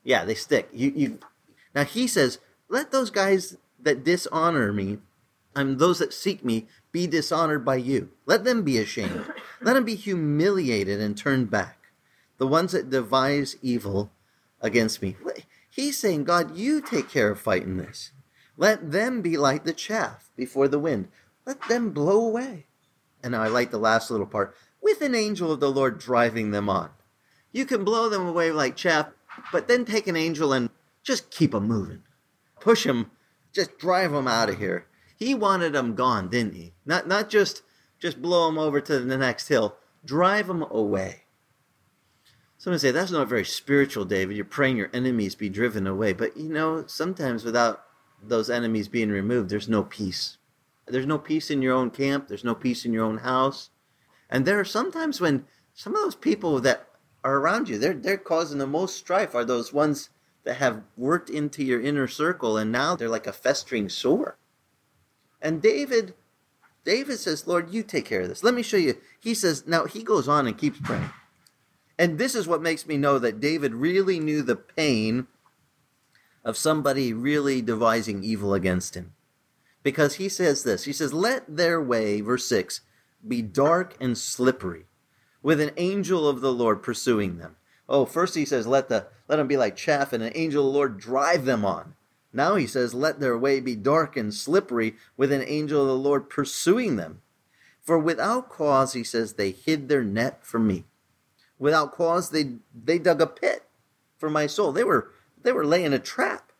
yeah, 0.03 0.23
they 0.23 0.35
stick. 0.35 0.69
You, 0.71 0.93
you. 0.95 1.19
Now 1.75 1.83
he 1.83 2.07
says, 2.07 2.39
let 2.69 2.91
those 2.91 3.09
guys 3.09 3.57
that 3.81 4.05
dishonor 4.05 4.71
me, 4.71 4.99
and 5.55 5.77
those 5.77 5.99
that 5.99 6.13
seek 6.13 6.45
me, 6.45 6.67
be 6.91 7.05
dishonored 7.05 7.65
by 7.65 7.75
you. 7.75 8.09
Let 8.25 8.43
them 8.43 8.63
be 8.63 8.77
ashamed. 8.77 9.25
Let 9.61 9.73
them 9.73 9.83
be 9.83 9.95
humiliated 9.95 11.01
and 11.01 11.17
turned 11.17 11.51
back. 11.51 11.77
The 12.37 12.47
ones 12.47 12.71
that 12.71 12.89
devise 12.89 13.57
evil 13.61 14.11
against 14.61 15.01
me. 15.01 15.15
He's 15.69 15.97
saying, 15.97 16.23
God, 16.23 16.55
you 16.55 16.81
take 16.81 17.09
care 17.09 17.31
of 17.31 17.39
fighting 17.39 17.77
this. 17.77 18.11
Let 18.57 18.91
them 18.91 19.21
be 19.21 19.37
like 19.37 19.63
the 19.63 19.73
chaff 19.73 20.29
before 20.35 20.67
the 20.67 20.79
wind. 20.79 21.07
Let 21.45 21.67
them 21.67 21.91
blow 21.91 22.25
away. 22.25 22.67
And 23.23 23.35
I 23.35 23.47
like 23.47 23.71
the 23.71 23.77
last 23.77 24.11
little 24.11 24.27
part 24.27 24.53
with 24.81 25.01
an 25.01 25.15
angel 25.15 25.51
of 25.51 25.61
the 25.61 25.71
Lord 25.71 25.97
driving 25.97 26.51
them 26.51 26.69
on. 26.69 26.89
You 27.51 27.65
can 27.65 27.85
blow 27.85 28.09
them 28.09 28.27
away 28.27 28.51
like 28.51 28.75
chaff, 28.75 29.07
but 29.51 29.67
then 29.67 29.85
take 29.85 30.07
an 30.07 30.17
angel 30.17 30.51
and 30.51 30.69
just 31.03 31.31
keep 31.31 31.51
them 31.51 31.67
moving. 31.67 32.03
Push 32.59 32.83
them, 32.83 33.11
just 33.53 33.77
drive 33.77 34.11
them 34.11 34.27
out 34.27 34.49
of 34.49 34.59
here. 34.59 34.87
He 35.15 35.33
wanted 35.33 35.73
them 35.73 35.95
gone, 35.95 36.29
didn't 36.29 36.55
he? 36.55 36.73
Not, 36.85 37.07
not 37.07 37.29
just, 37.29 37.61
just 37.99 38.21
blow 38.21 38.47
them 38.47 38.57
over 38.57 38.81
to 38.81 38.99
the 38.99 39.17
next 39.17 39.47
hill, 39.47 39.77
drive 40.03 40.47
them 40.47 40.63
away. 40.63 41.23
Someone 42.57 42.79
say, 42.79 42.91
that's 42.91 43.11
not 43.11 43.27
very 43.27 43.45
spiritual, 43.45 44.05
David. 44.05 44.35
You're 44.37 44.45
praying 44.45 44.77
your 44.77 44.89
enemies 44.93 45.35
be 45.35 45.49
driven 45.49 45.85
away. 45.85 46.13
But 46.13 46.37
you 46.37 46.49
know, 46.49 46.85
sometimes 46.87 47.43
without 47.43 47.83
those 48.21 48.49
enemies 48.49 48.87
being 48.87 49.09
removed, 49.09 49.49
there's 49.49 49.67
no 49.67 49.83
peace. 49.83 50.37
There's 50.85 51.05
no 51.05 51.17
peace 51.17 51.49
in 51.49 51.61
your 51.61 51.73
own 51.73 51.91
camp. 51.91 52.27
There's 52.27 52.43
no 52.43 52.55
peace 52.55 52.85
in 52.85 52.93
your 52.93 53.05
own 53.05 53.19
house. 53.19 53.69
And 54.29 54.45
there 54.45 54.59
are 54.59 54.65
sometimes 54.65 55.21
when 55.21 55.45
some 55.73 55.95
of 55.95 56.01
those 56.01 56.15
people 56.15 56.59
that 56.61 56.87
are 57.23 57.37
around 57.37 57.69
you, 57.69 57.77
they're 57.77 57.93
they're 57.93 58.17
causing 58.17 58.57
the 58.57 58.67
most 58.67 58.97
strife 58.97 59.33
are 59.33 59.45
those 59.45 59.71
ones 59.71 60.09
that 60.43 60.55
have 60.55 60.83
worked 60.97 61.29
into 61.29 61.63
your 61.63 61.81
inner 61.81 62.07
circle 62.07 62.57
and 62.57 62.71
now 62.71 62.95
they're 62.95 63.09
like 63.09 63.27
a 63.27 63.33
festering 63.33 63.87
sore. 63.87 64.37
And 65.41 65.61
David 65.61 66.15
David 66.83 67.17
says, 67.17 67.47
Lord, 67.47 67.73
you 67.73 67.81
take 67.81 68.05
care 68.05 68.21
of 68.21 68.27
this. 68.27 68.43
Let 68.43 68.53
me 68.53 68.61
show 68.61 68.77
you. 68.77 68.97
He 69.21 69.33
says, 69.33 69.65
now 69.65 69.85
he 69.85 70.03
goes 70.03 70.27
on 70.27 70.47
and 70.47 70.57
keeps 70.57 70.81
praying. 70.81 71.11
And 71.97 72.17
this 72.17 72.35
is 72.35 72.45
what 72.45 72.61
makes 72.61 72.85
me 72.85 72.97
know 72.97 73.19
that 73.19 73.39
David 73.39 73.73
really 73.73 74.19
knew 74.19 74.41
the 74.41 74.57
pain 74.57 75.27
of 76.43 76.57
somebody 76.57 77.13
really 77.13 77.61
devising 77.61 78.21
evil 78.23 78.53
against 78.53 78.95
him 78.95 79.13
because 79.83 80.15
he 80.15 80.29
says 80.29 80.63
this. 80.63 80.85
He 80.85 80.93
says, 80.93 81.13
Let 81.13 81.57
their 81.57 81.81
way, 81.81 82.21
verse 82.21 82.45
6, 82.47 82.81
be 83.27 83.41
dark 83.41 83.95
and 83.99 84.17
slippery, 84.17 84.85
with 85.41 85.59
an 85.59 85.71
angel 85.77 86.27
of 86.27 86.41
the 86.41 86.53
Lord 86.53 86.81
pursuing 86.81 87.37
them. 87.37 87.57
Oh, 87.87 88.05
first 88.05 88.35
he 88.35 88.45
says, 88.45 88.65
Let 88.65 88.89
the 88.89 89.07
let 89.27 89.37
them 89.37 89.47
be 89.47 89.57
like 89.57 89.75
chaff, 89.75 90.13
and 90.13 90.23
an 90.23 90.31
angel 90.35 90.65
of 90.65 90.73
the 90.73 90.77
Lord 90.77 90.97
drive 90.97 91.45
them 91.45 91.63
on. 91.65 91.95
Now 92.31 92.55
he 92.55 92.65
says, 92.65 92.93
Let 92.93 93.19
their 93.19 93.37
way 93.37 93.59
be 93.59 93.75
dark 93.75 94.17
and 94.17 94.33
slippery, 94.33 94.95
with 95.17 95.31
an 95.31 95.43
angel 95.45 95.81
of 95.81 95.87
the 95.87 95.95
Lord 95.95 96.29
pursuing 96.29 96.95
them. 96.95 97.21
For 97.81 97.99
without 97.99 98.49
cause, 98.49 98.93
he 98.93 99.03
says, 99.03 99.33
they 99.33 99.51
hid 99.51 99.89
their 99.89 100.03
net 100.03 100.45
from 100.45 100.65
me. 100.65 100.85
Without 101.59 101.91
cause, 101.91 102.29
they 102.29 102.53
they 102.73 102.97
dug 102.97 103.21
a 103.21 103.27
pit 103.27 103.63
for 104.17 104.29
my 104.29 104.47
soul. 104.47 104.71
They 104.71 104.83
were 104.83 105.11
they 105.41 105.51
were 105.51 105.65
laying 105.65 105.93
a 105.93 105.99
trap. 105.99 106.51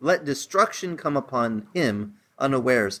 Let 0.00 0.24
destruction 0.24 0.96
come 0.96 1.16
upon 1.16 1.66
him 1.74 2.14
unawares. 2.38 3.00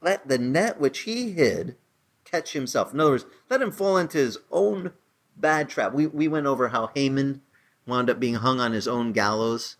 Let 0.00 0.28
the 0.28 0.38
net 0.38 0.80
which 0.80 1.00
he 1.00 1.32
hid 1.32 1.76
catch 2.24 2.52
himself. 2.52 2.92
In 2.92 3.00
other 3.00 3.12
words, 3.12 3.26
let 3.50 3.62
him 3.62 3.72
fall 3.72 3.96
into 3.96 4.18
his 4.18 4.38
own 4.50 4.92
bad 5.36 5.68
trap. 5.68 5.92
We, 5.92 6.06
we 6.06 6.28
went 6.28 6.46
over 6.46 6.68
how 6.68 6.90
Haman 6.94 7.42
wound 7.86 8.10
up 8.10 8.20
being 8.20 8.34
hung 8.34 8.60
on 8.60 8.72
his 8.72 8.86
own 8.86 9.12
gallows. 9.12 9.76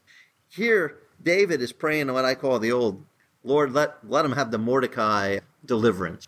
Here, 0.49 0.97
David 1.23 1.61
is 1.61 1.73
praying 1.73 2.13
what 2.13 2.25
I 2.25 2.35
call 2.35 2.59
the 2.59 2.73
old 2.73 3.05
Lord, 3.45 3.73
let, 3.73 3.97
let 4.07 4.25
him 4.25 4.33
have 4.33 4.51
the 4.51 4.59
Mordecai 4.59 5.39
deliverance. 5.65 6.27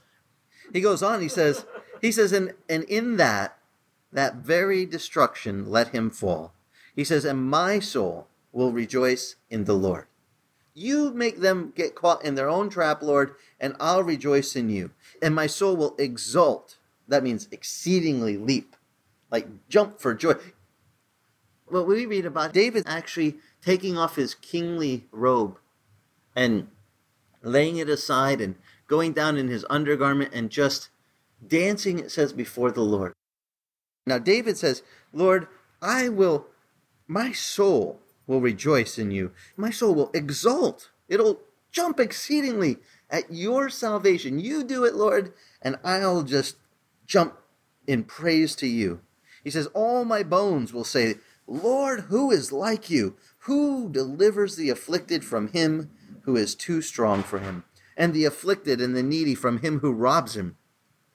He 0.73 0.81
goes 0.81 1.03
on, 1.03 1.21
he 1.21 1.29
says, 1.29 1.67
he 2.01 2.13
says, 2.13 2.33
and, 2.33 2.55
and 2.69 2.85
in 2.85 3.17
that, 3.17 3.59
that 4.13 4.37
very 4.37 4.87
destruction, 4.87 5.71
let 5.71 5.89
him 5.89 6.11
fall. 6.11 6.55
He 6.95 7.05
says, 7.05 7.25
and 7.25 7.51
my 7.51 7.79
soul 7.79 8.29
will 8.53 8.73
rejoice 8.73 9.37
in 9.51 9.65
the 9.65 9.75
Lord. 9.75 10.07
You 10.75 11.13
make 11.13 11.41
them 11.41 11.73
get 11.75 11.95
caught 11.95 12.25
in 12.25 12.35
their 12.35 12.49
own 12.49 12.71
trap, 12.71 13.03
Lord, 13.03 13.35
and 13.59 13.75
I'll 13.81 14.03
rejoice 14.03 14.55
in 14.55 14.71
you. 14.71 14.91
And 15.21 15.35
my 15.35 15.47
soul 15.47 15.77
will 15.77 15.97
exult. 15.99 16.77
That 17.09 17.25
means 17.25 17.49
exceedingly 17.51 18.37
leap, 18.37 18.77
like 19.31 19.49
jump 19.69 20.01
for 20.01 20.15
joy. 20.15 20.35
What 21.67 21.87
we 21.87 22.07
read 22.07 22.27
about 22.27 22.53
David 22.53 22.85
actually 22.87 23.37
taking 23.65 23.99
off 23.99 24.17
his 24.17 24.35
kingly 24.35 25.07
robe 25.13 25.59
and 26.35 26.69
laying 27.43 27.77
it 27.77 27.89
aside 27.89 28.41
and 28.41 28.57
going 28.87 29.13
down 29.13 29.37
in 29.37 29.49
his 29.49 29.65
undergarment 29.71 30.33
and 30.33 30.51
just 30.51 30.89
dancing, 31.47 31.99
it 31.99 32.11
says, 32.11 32.33
before 32.33 32.71
the 32.71 32.83
Lord. 32.83 33.13
Now, 34.07 34.19
David 34.19 34.57
says, 34.57 34.83
Lord, 35.13 35.47
I 35.81 36.09
will, 36.09 36.47
my 37.07 37.33
soul 37.33 38.01
will 38.31 38.41
rejoice 38.41 38.97
in 38.97 39.11
you. 39.11 39.33
My 39.57 39.71
soul 39.71 39.93
will 39.93 40.11
exult. 40.15 40.91
It'll 41.09 41.41
jump 41.73 41.99
exceedingly 41.99 42.79
at 43.11 43.33
your 43.33 43.69
salvation. 43.69 44.39
You 44.39 44.63
do 44.63 44.85
it, 44.85 44.95
Lord, 44.95 45.33
and 45.61 45.77
I'll 45.83 46.23
just 46.23 46.57
jump 47.07 47.37
in 47.89 48.05
praise 48.05 48.55
to 48.57 48.69
you. 48.69 49.01
He 49.43 49.51
says, 49.51 49.67
All 49.75 50.05
my 50.05 50.23
bones 50.23 50.73
will 50.73 50.85
say, 50.85 51.17
Lord, 51.49 52.03
who 52.03 52.31
is 52.31 52.53
like 52.53 52.89
you? 52.89 53.17
Who 53.41 53.91
delivers 53.91 54.55
the 54.55 54.71
afflicted 54.71 55.25
from 55.25 55.49
him 55.49 55.91
who 56.23 56.37
is 56.37 56.55
too 56.55 56.83
strong 56.83 57.25
for 57.25 57.41
him, 57.41 57.65
and 57.97 58.15
the 58.15 58.25
afflicted 58.25 58.81
and 58.81 58.95
the 58.95 59.03
needy 59.03 59.35
from 59.35 59.59
him 59.59 59.81
who 59.81 59.91
robs 59.91 60.37
him? 60.37 60.57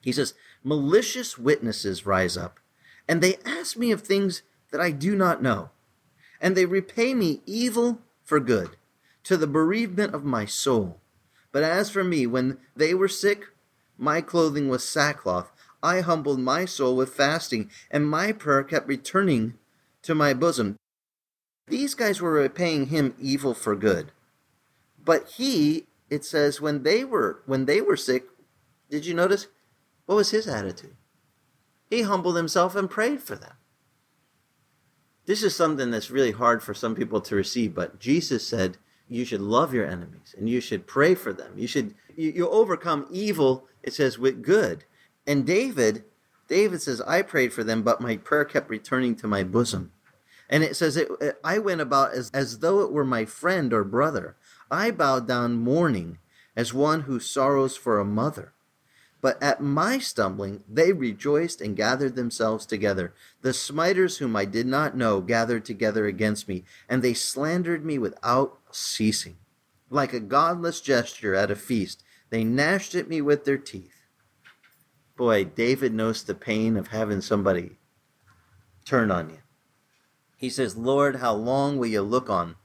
He 0.02 0.12
says, 0.12 0.34
Malicious 0.62 1.38
witnesses 1.38 2.04
rise 2.04 2.36
up, 2.36 2.60
and 3.08 3.22
they 3.22 3.38
ask 3.46 3.78
me 3.78 3.90
of 3.90 4.02
things 4.02 4.42
that 4.70 4.80
I 4.80 4.90
do 4.90 5.16
not 5.16 5.42
know, 5.42 5.70
and 6.40 6.56
they 6.56 6.66
repay 6.66 7.14
me 7.14 7.40
evil 7.46 8.00
for 8.24 8.40
good, 8.40 8.76
to 9.24 9.36
the 9.36 9.46
bereavement 9.46 10.14
of 10.14 10.24
my 10.24 10.44
soul. 10.44 11.00
But 11.52 11.62
as 11.62 11.90
for 11.90 12.04
me, 12.04 12.26
when 12.26 12.58
they 12.74 12.94
were 12.94 13.08
sick, 13.08 13.46
my 13.96 14.20
clothing 14.20 14.68
was 14.68 14.86
sackcloth. 14.86 15.50
I 15.82 16.00
humbled 16.00 16.40
my 16.40 16.64
soul 16.64 16.96
with 16.96 17.14
fasting, 17.14 17.70
and 17.90 18.08
my 18.08 18.32
prayer 18.32 18.64
kept 18.64 18.88
returning 18.88 19.54
to 20.02 20.14
my 20.14 20.34
bosom. 20.34 20.76
These 21.68 21.94
guys 21.94 22.20
were 22.20 22.32
repaying 22.32 22.86
him 22.86 23.14
evil 23.18 23.54
for 23.54 23.74
good. 23.74 24.12
But 25.02 25.28
he, 25.36 25.86
it 26.10 26.24
says, 26.24 26.60
when 26.60 26.82
they 26.82 27.04
were 27.04 27.42
when 27.46 27.64
they 27.64 27.80
were 27.80 27.96
sick, 27.96 28.24
did 28.90 29.06
you 29.06 29.14
notice? 29.14 29.46
What 30.06 30.16
was 30.16 30.30
his 30.30 30.46
attitude? 30.46 30.96
He 31.90 32.02
humbled 32.02 32.36
himself 32.36 32.76
and 32.76 32.90
prayed 32.90 33.20
for 33.20 33.34
them. 33.34 33.54
This 35.26 35.42
is 35.42 35.54
something 35.54 35.90
that's 35.90 36.10
really 36.10 36.32
hard 36.32 36.62
for 36.62 36.72
some 36.72 36.94
people 36.94 37.20
to 37.20 37.34
receive, 37.34 37.74
but 37.74 37.98
Jesus 37.98 38.46
said 38.46 38.78
you 39.08 39.24
should 39.24 39.40
love 39.40 39.74
your 39.74 39.86
enemies 39.86 40.34
and 40.38 40.48
you 40.48 40.60
should 40.60 40.86
pray 40.86 41.14
for 41.14 41.32
them. 41.32 41.52
You 41.56 41.66
should 41.66 41.94
you, 42.16 42.30
you 42.30 42.48
overcome 42.48 43.06
evil, 43.10 43.66
it 43.82 43.92
says, 43.92 44.18
with 44.18 44.42
good. 44.42 44.84
And 45.26 45.46
David, 45.46 46.04
David 46.48 46.80
says, 46.80 47.00
I 47.02 47.22
prayed 47.22 47.52
for 47.52 47.64
them, 47.64 47.82
but 47.82 48.00
my 48.00 48.16
prayer 48.16 48.44
kept 48.44 48.70
returning 48.70 49.14
to 49.16 49.26
my 49.26 49.42
bosom. 49.42 49.92
And 50.48 50.62
it 50.62 50.76
says, 50.76 50.96
it, 50.96 51.08
I 51.42 51.58
went 51.58 51.80
about 51.80 52.12
as, 52.14 52.30
as 52.30 52.60
though 52.60 52.80
it 52.80 52.92
were 52.92 53.04
my 53.04 53.24
friend 53.24 53.72
or 53.72 53.84
brother. 53.84 54.36
I 54.70 54.92
bowed 54.92 55.26
down 55.26 55.56
mourning 55.56 56.18
as 56.54 56.72
one 56.72 57.02
who 57.02 57.18
sorrows 57.18 57.76
for 57.76 57.98
a 57.98 58.04
mother. 58.04 58.52
But 59.20 59.42
at 59.42 59.62
my 59.62 59.98
stumbling, 59.98 60.62
they 60.68 60.92
rejoiced 60.92 61.60
and 61.60 61.76
gathered 61.76 62.16
themselves 62.16 62.66
together. 62.66 63.14
The 63.42 63.52
smiters 63.52 64.18
whom 64.18 64.36
I 64.36 64.44
did 64.44 64.66
not 64.66 64.96
know 64.96 65.20
gathered 65.20 65.64
together 65.64 66.06
against 66.06 66.48
me, 66.48 66.64
and 66.88 67.02
they 67.02 67.14
slandered 67.14 67.84
me 67.84 67.98
without 67.98 68.58
ceasing. 68.70 69.36
Like 69.88 70.12
a 70.12 70.20
godless 70.20 70.80
gesture 70.80 71.34
at 71.34 71.50
a 71.50 71.56
feast, 71.56 72.02
they 72.30 72.44
gnashed 72.44 72.94
at 72.94 73.08
me 73.08 73.20
with 73.20 73.44
their 73.44 73.58
teeth. 73.58 74.02
Boy, 75.16 75.44
David 75.44 75.94
knows 75.94 76.22
the 76.22 76.34
pain 76.34 76.76
of 76.76 76.88
having 76.88 77.20
somebody 77.20 77.78
turn 78.84 79.10
on 79.10 79.30
you. 79.30 79.38
He 80.36 80.50
says, 80.50 80.76
Lord, 80.76 81.16
how 81.16 81.34
long 81.34 81.78
will 81.78 81.86
you 81.86 82.02
look 82.02 82.28
on? 82.28 82.56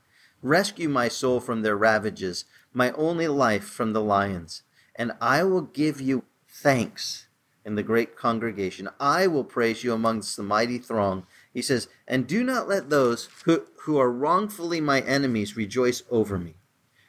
Rescue 0.43 0.89
my 0.89 1.07
soul 1.07 1.39
from 1.39 1.61
their 1.61 1.77
ravages, 1.77 2.45
my 2.73 2.91
only 2.91 3.27
life 3.27 3.63
from 3.63 3.93
the 3.93 4.01
lions, 4.01 4.63
and 4.95 5.13
I 5.21 5.43
will 5.43 5.61
give 5.61 6.01
you 6.01 6.25
thanks 6.61 7.27
in 7.65 7.75
the 7.75 7.83
great 7.83 8.15
congregation. 8.15 8.89
I 8.99 9.27
will 9.27 9.43
praise 9.43 9.83
you 9.83 9.93
amongst 9.93 10.37
the 10.37 10.43
mighty 10.43 10.77
throng. 10.77 11.25
He 11.53 11.61
says, 11.61 11.87
And 12.07 12.27
do 12.27 12.43
not 12.43 12.67
let 12.67 12.89
those 12.89 13.29
who, 13.45 13.63
who 13.81 13.99
are 13.99 14.11
wrongfully 14.11 14.81
my 14.81 15.01
enemies 15.01 15.57
rejoice 15.57 16.03
over 16.09 16.37
me, 16.37 16.55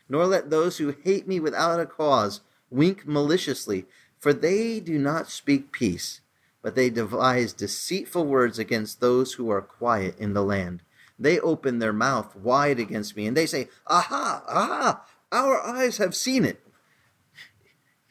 nor 0.09 0.27
let 0.27 0.51
those 0.51 0.79
who 0.79 0.95
hate 1.05 1.27
me 1.27 1.41
without 1.41 1.81
a 1.81 1.87
cause 1.87 2.41
wink 2.71 3.07
maliciously, 3.07 3.87
for 4.19 4.33
they 4.33 4.81
do 4.81 4.99
not 4.99 5.29
speak 5.29 5.73
peace, 5.73 6.21
but 6.63 6.75
they 6.75 6.91
devise 6.91 7.53
deceitful 7.53 8.25
words 8.25 8.59
against 8.59 9.01
those 9.01 9.35
who 9.35 9.51
are 9.51 9.63
quiet 9.63 10.19
in 10.19 10.33
the 10.33 10.45
land. 10.45 10.83
They 11.19 11.39
open 11.41 11.79
their 11.79 11.93
mouth 11.93 12.35
wide 12.35 12.81
against 12.81 13.17
me, 13.17 13.27
and 13.27 13.37
they 13.37 13.47
say, 13.47 13.69
Aha, 13.87 14.43
aha, 14.49 15.05
our 15.31 15.61
eyes 15.61 15.99
have 15.99 16.15
seen 16.15 16.45
it 16.45 16.61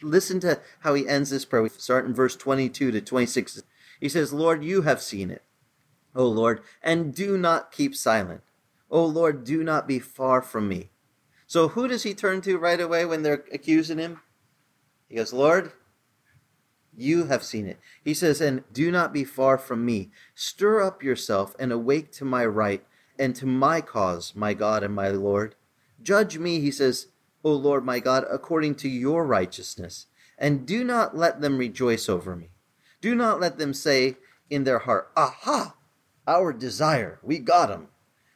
listen 0.02 0.40
to 0.42 0.60
how 0.80 0.94
he 0.94 1.08
ends 1.08 1.30
this 1.30 1.46
prayer. 1.46 1.64
We 1.64 1.70
start 1.70 2.06
in 2.06 2.14
verse 2.14 2.36
22 2.36 2.92
to 2.92 3.02
26. 3.02 3.64
He 4.00 4.10
says, 4.10 4.34
Lord, 4.34 4.64
you 4.64 4.82
have 4.84 5.02
seen 5.02 5.30
it, 5.30 5.44
O 6.16 6.28
Lord, 6.28 6.62
and 6.82 7.14
do 7.14 7.38
not 7.38 7.72
keep 7.72 7.96
silent. 7.96 8.42
O 8.90 9.06
Lord, 9.06 9.44
do 9.44 9.64
not 9.64 9.88
be 9.88 10.00
far 10.00 10.42
from 10.42 10.68
me. 10.68 10.90
So 11.48 11.70
who 11.70 11.88
does 11.88 12.04
he 12.04 12.14
turn 12.14 12.42
to 12.42 12.58
right 12.58 12.80
away 12.80 13.06
when 13.06 13.24
they're 13.24 13.46
accusing 13.52 13.98
him? 13.98 14.22
He 15.08 15.16
goes, 15.16 15.34
Lord, 15.34 15.72
you 16.96 17.26
have 17.26 17.44
seen 17.44 17.68
it. 17.68 17.80
He 18.04 18.14
says, 18.14 18.42
and 18.42 18.64
do 18.72 18.92
not 18.92 19.14
be 19.14 19.24
far 19.24 19.58
from 19.58 19.86
me. 19.86 20.12
Stir 20.36 20.82
up 20.82 21.04
yourself 21.04 21.56
and 21.60 21.72
awake 21.72 22.12
to 22.14 22.26
my 22.26 22.46
right 22.46 22.84
and 23.18 23.36
to 23.36 23.46
my 23.46 23.82
cause, 23.82 24.34
my 24.36 24.54
God 24.54 24.84
and 24.84 24.96
my 24.96 25.10
Lord. 25.10 25.56
Judge 26.02 26.38
me, 26.38 26.60
he 26.60 26.72
says, 26.72 27.08
O 27.44 27.54
Lord 27.54 27.84
my 27.84 28.00
God, 28.00 28.26
according 28.30 28.76
to 28.76 28.90
your 28.90 29.26
righteousness, 29.26 30.08
and 30.38 30.66
do 30.66 30.84
not 30.84 31.16
let 31.16 31.42
them 31.42 31.58
rejoice 31.58 32.08
over 32.08 32.36
me. 32.36 32.50
Do 33.00 33.16
not 33.16 33.40
let 33.40 33.58
them 33.58 33.74
say 33.74 34.18
in 34.50 34.64
their 34.64 34.80
heart, 34.80 35.12
Aha, 35.16 35.76
our 36.28 36.54
desire, 36.54 37.20
we 37.24 37.40
got 37.40 37.70
him. 37.70 37.88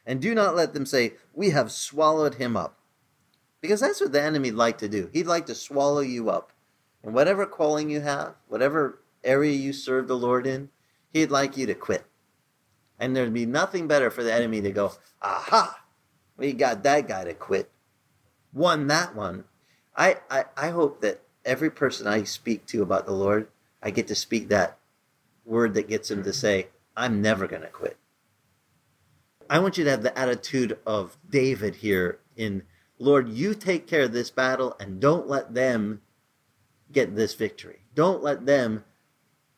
And 0.04 0.20
do 0.20 0.34
not 0.34 0.56
let 0.56 0.72
them 0.72 0.86
say, 0.86 1.14
We 1.32 1.50
have 1.50 1.70
swallowed 1.70 2.36
him 2.36 2.56
up. 2.56 2.78
Because 3.60 3.80
that's 3.80 4.00
what 4.00 4.12
the 4.12 4.22
enemy 4.22 4.50
would 4.50 4.58
like 4.58 4.78
to 4.78 4.88
do. 4.88 5.10
He'd 5.12 5.26
like 5.26 5.46
to 5.46 5.54
swallow 5.54 6.00
you 6.00 6.30
up. 6.30 6.52
And 7.02 7.14
whatever 7.14 7.46
calling 7.46 7.90
you 7.90 8.00
have, 8.00 8.34
whatever 8.48 9.02
area 9.24 9.52
you 9.52 9.72
serve 9.72 10.08
the 10.08 10.16
Lord 10.16 10.46
in, 10.46 10.70
he'd 11.12 11.30
like 11.30 11.56
you 11.56 11.66
to 11.66 11.74
quit. 11.74 12.04
And 12.98 13.14
there'd 13.14 13.34
be 13.34 13.46
nothing 13.46 13.86
better 13.86 14.10
for 14.10 14.22
the 14.22 14.32
enemy 14.32 14.60
to 14.62 14.70
go, 14.70 14.92
Aha, 15.22 15.80
we 16.36 16.52
got 16.52 16.82
that 16.82 17.08
guy 17.08 17.24
to 17.24 17.34
quit 17.34 17.70
won 18.56 18.86
that 18.86 19.14
one. 19.14 19.44
I, 19.94 20.16
I, 20.30 20.46
I 20.56 20.70
hope 20.70 21.02
that 21.02 21.20
every 21.44 21.70
person 21.70 22.06
I 22.06 22.24
speak 22.24 22.66
to 22.66 22.82
about 22.82 23.06
the 23.06 23.12
Lord, 23.12 23.48
I 23.82 23.90
get 23.90 24.08
to 24.08 24.14
speak 24.14 24.48
that 24.48 24.78
word 25.44 25.74
that 25.74 25.88
gets 25.88 26.10
him 26.10 26.22
to 26.24 26.30
mm-hmm. 26.30 26.36
say, 26.36 26.68
I'm 26.96 27.20
never 27.20 27.46
going 27.46 27.62
to 27.62 27.68
quit. 27.68 27.98
I 29.48 29.58
want 29.58 29.78
you 29.78 29.84
to 29.84 29.90
have 29.90 30.02
the 30.02 30.18
attitude 30.18 30.78
of 30.86 31.18
David 31.28 31.76
here 31.76 32.18
in 32.34 32.62
Lord, 32.98 33.28
you 33.28 33.54
take 33.54 33.86
care 33.86 34.04
of 34.04 34.12
this 34.12 34.30
battle 34.30 34.74
and 34.80 35.00
don't 35.00 35.28
let 35.28 35.52
them 35.52 36.00
get 36.90 37.14
this 37.14 37.34
victory. 37.34 37.80
Don't 37.94 38.22
let 38.22 38.46
them 38.46 38.84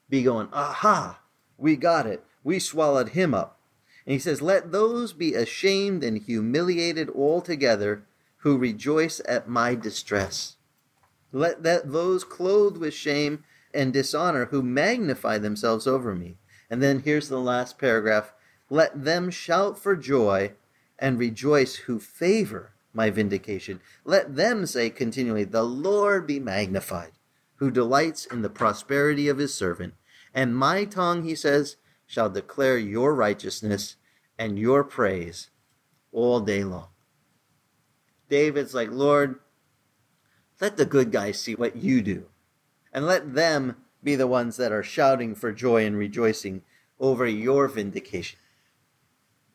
be 0.08 0.24
going, 0.24 0.48
aha, 0.52 1.20
we 1.56 1.76
got 1.76 2.04
it. 2.06 2.24
We 2.42 2.58
swallowed 2.58 3.10
him 3.10 3.34
up. 3.34 3.60
And 4.04 4.12
he 4.12 4.18
says, 4.18 4.42
Let 4.42 4.72
those 4.72 5.12
be 5.12 5.34
ashamed 5.34 6.02
and 6.02 6.20
humiliated 6.20 7.10
altogether 7.10 8.04
who 8.38 8.56
rejoice 8.56 9.20
at 9.26 9.48
my 9.48 9.74
distress. 9.74 10.56
Let 11.32 11.62
that 11.62 11.92
those 11.92 12.24
clothed 12.24 12.78
with 12.78 12.94
shame 12.94 13.44
and 13.74 13.92
dishonor 13.92 14.46
who 14.46 14.62
magnify 14.62 15.38
themselves 15.38 15.86
over 15.86 16.14
me. 16.14 16.38
And 16.70 16.82
then 16.82 17.00
here's 17.00 17.28
the 17.28 17.40
last 17.40 17.78
paragraph. 17.78 18.32
Let 18.70 19.04
them 19.04 19.30
shout 19.30 19.78
for 19.78 19.96
joy 19.96 20.52
and 20.98 21.18
rejoice 21.18 21.76
who 21.76 21.98
favor 21.98 22.72
my 22.92 23.10
vindication. 23.10 23.80
Let 24.04 24.36
them 24.36 24.66
say 24.66 24.90
continually, 24.90 25.44
The 25.44 25.62
Lord 25.62 26.26
be 26.26 26.40
magnified, 26.40 27.12
who 27.56 27.70
delights 27.70 28.26
in 28.26 28.42
the 28.42 28.50
prosperity 28.50 29.28
of 29.28 29.38
his 29.38 29.54
servant. 29.54 29.94
And 30.34 30.56
my 30.56 30.84
tongue, 30.84 31.24
he 31.24 31.34
says, 31.34 31.76
shall 32.06 32.30
declare 32.30 32.78
your 32.78 33.14
righteousness 33.14 33.96
and 34.38 34.58
your 34.58 34.82
praise 34.82 35.50
all 36.10 36.40
day 36.40 36.64
long. 36.64 36.88
David's 38.28 38.74
like, 38.74 38.90
Lord, 38.90 39.40
let 40.60 40.76
the 40.76 40.86
good 40.86 41.12
guys 41.12 41.40
see 41.40 41.54
what 41.54 41.76
you 41.76 42.02
do. 42.02 42.26
And 42.92 43.06
let 43.06 43.34
them 43.34 43.76
be 44.02 44.16
the 44.16 44.26
ones 44.26 44.56
that 44.56 44.72
are 44.72 44.82
shouting 44.82 45.34
for 45.34 45.52
joy 45.52 45.84
and 45.84 45.96
rejoicing 45.96 46.62
over 46.98 47.26
your 47.26 47.68
vindication. 47.68 48.38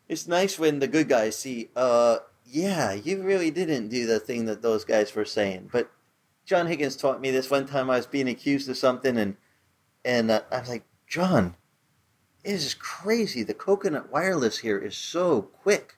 It's 0.08 0.28
nice 0.28 0.60
when 0.60 0.80
the 0.80 0.88
good 0.88 1.10
guys 1.10 1.38
see, 1.38 1.70
uh, 1.76 2.18
yeah, 2.46 2.94
you 2.94 3.24
really 3.24 3.52
didn't 3.52 3.90
do 3.90 4.06
the 4.06 4.20
thing 4.20 4.46
that 4.46 4.62
those 4.62 4.86
guys 4.86 5.16
were 5.16 5.26
saying. 5.26 5.70
But 5.72 5.92
John 6.46 6.68
Higgins 6.68 6.96
taught 6.96 7.22
me 7.22 7.32
this 7.32 7.50
one 7.50 7.66
time 7.66 7.90
I 7.90 7.98
was 7.98 8.06
being 8.06 8.28
accused 8.28 8.70
of 8.70 8.78
something, 8.78 9.18
and 9.18 9.38
and 10.04 10.30
uh, 10.30 10.42
I 10.52 10.60
was 10.60 10.70
like, 10.70 10.84
John, 11.08 11.56
it 12.44 12.52
is 12.52 12.74
crazy. 12.74 13.44
The 13.44 13.54
coconut 13.54 14.12
wireless 14.12 14.60
here 14.60 14.78
is 14.78 14.98
so 14.98 15.42
quick. 15.42 15.98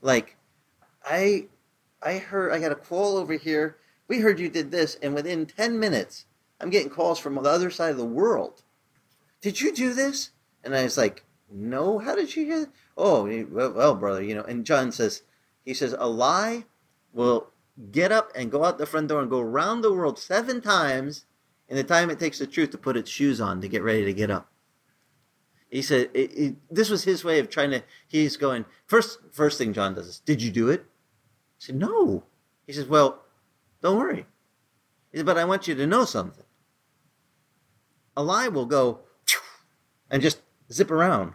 Like, 0.00 0.36
I 1.04 1.48
I 2.02 2.18
heard 2.18 2.52
I 2.52 2.60
got 2.60 2.72
a 2.72 2.76
call 2.76 3.16
over 3.16 3.34
here. 3.34 3.76
We 4.08 4.20
heard 4.20 4.40
you 4.40 4.48
did 4.48 4.70
this, 4.70 4.96
and 5.02 5.14
within 5.14 5.46
ten 5.46 5.78
minutes, 5.78 6.26
I'm 6.60 6.70
getting 6.70 6.90
calls 6.90 7.18
from 7.18 7.34
the 7.34 7.42
other 7.42 7.70
side 7.70 7.90
of 7.90 7.96
the 7.96 8.04
world. 8.04 8.62
Did 9.40 9.60
you 9.60 9.72
do 9.72 9.94
this? 9.94 10.30
And 10.62 10.74
I 10.74 10.82
was 10.82 10.98
like, 10.98 11.24
No. 11.50 11.98
How 11.98 12.14
did 12.14 12.36
you 12.36 12.44
hear? 12.44 12.68
Oh, 12.96 13.24
well, 13.50 13.94
brother, 13.94 14.22
you 14.22 14.34
know. 14.34 14.42
And 14.42 14.66
John 14.66 14.92
says, 14.92 15.22
he 15.64 15.74
says, 15.74 15.94
a 15.98 16.08
lie 16.08 16.64
will 17.12 17.48
get 17.90 18.12
up 18.12 18.30
and 18.34 18.50
go 18.50 18.64
out 18.64 18.78
the 18.78 18.86
front 18.86 19.08
door 19.08 19.20
and 19.20 19.30
go 19.30 19.40
around 19.40 19.80
the 19.80 19.92
world 19.92 20.18
seven 20.18 20.60
times 20.60 21.24
in 21.68 21.76
the 21.76 21.84
time 21.84 22.10
it 22.10 22.18
takes 22.18 22.38
the 22.38 22.46
truth 22.46 22.70
to 22.70 22.78
put 22.78 22.96
its 22.96 23.10
shoes 23.10 23.40
on 23.40 23.60
to 23.60 23.68
get 23.68 23.82
ready 23.82 24.04
to 24.04 24.12
get 24.12 24.30
up. 24.30 24.50
He 25.70 25.82
said 25.82 26.10
it, 26.12 26.32
it, 26.36 26.56
this 26.70 26.90
was 26.90 27.04
his 27.04 27.24
way 27.24 27.38
of 27.38 27.48
trying 27.48 27.70
to. 27.70 27.84
He's 28.08 28.36
going 28.36 28.64
first. 28.86 29.20
First 29.30 29.56
thing 29.56 29.72
John 29.72 29.94
does 29.94 30.08
is, 30.08 30.18
"Did 30.18 30.42
you 30.42 30.50
do 30.50 30.68
it?" 30.68 30.84
Said, 31.60 31.76
No. 31.76 32.24
He 32.66 32.72
says, 32.72 32.86
Well, 32.86 33.20
don't 33.82 33.98
worry. 33.98 34.26
He 35.12 35.18
said, 35.18 35.26
But 35.26 35.38
I 35.38 35.44
want 35.44 35.68
you 35.68 35.74
to 35.74 35.86
know 35.86 36.04
something. 36.04 36.44
a 38.16 38.22
lie 38.22 38.48
will 38.48 38.66
go 38.66 39.00
and 40.10 40.22
just 40.22 40.40
zip 40.72 40.90
around, 40.90 41.34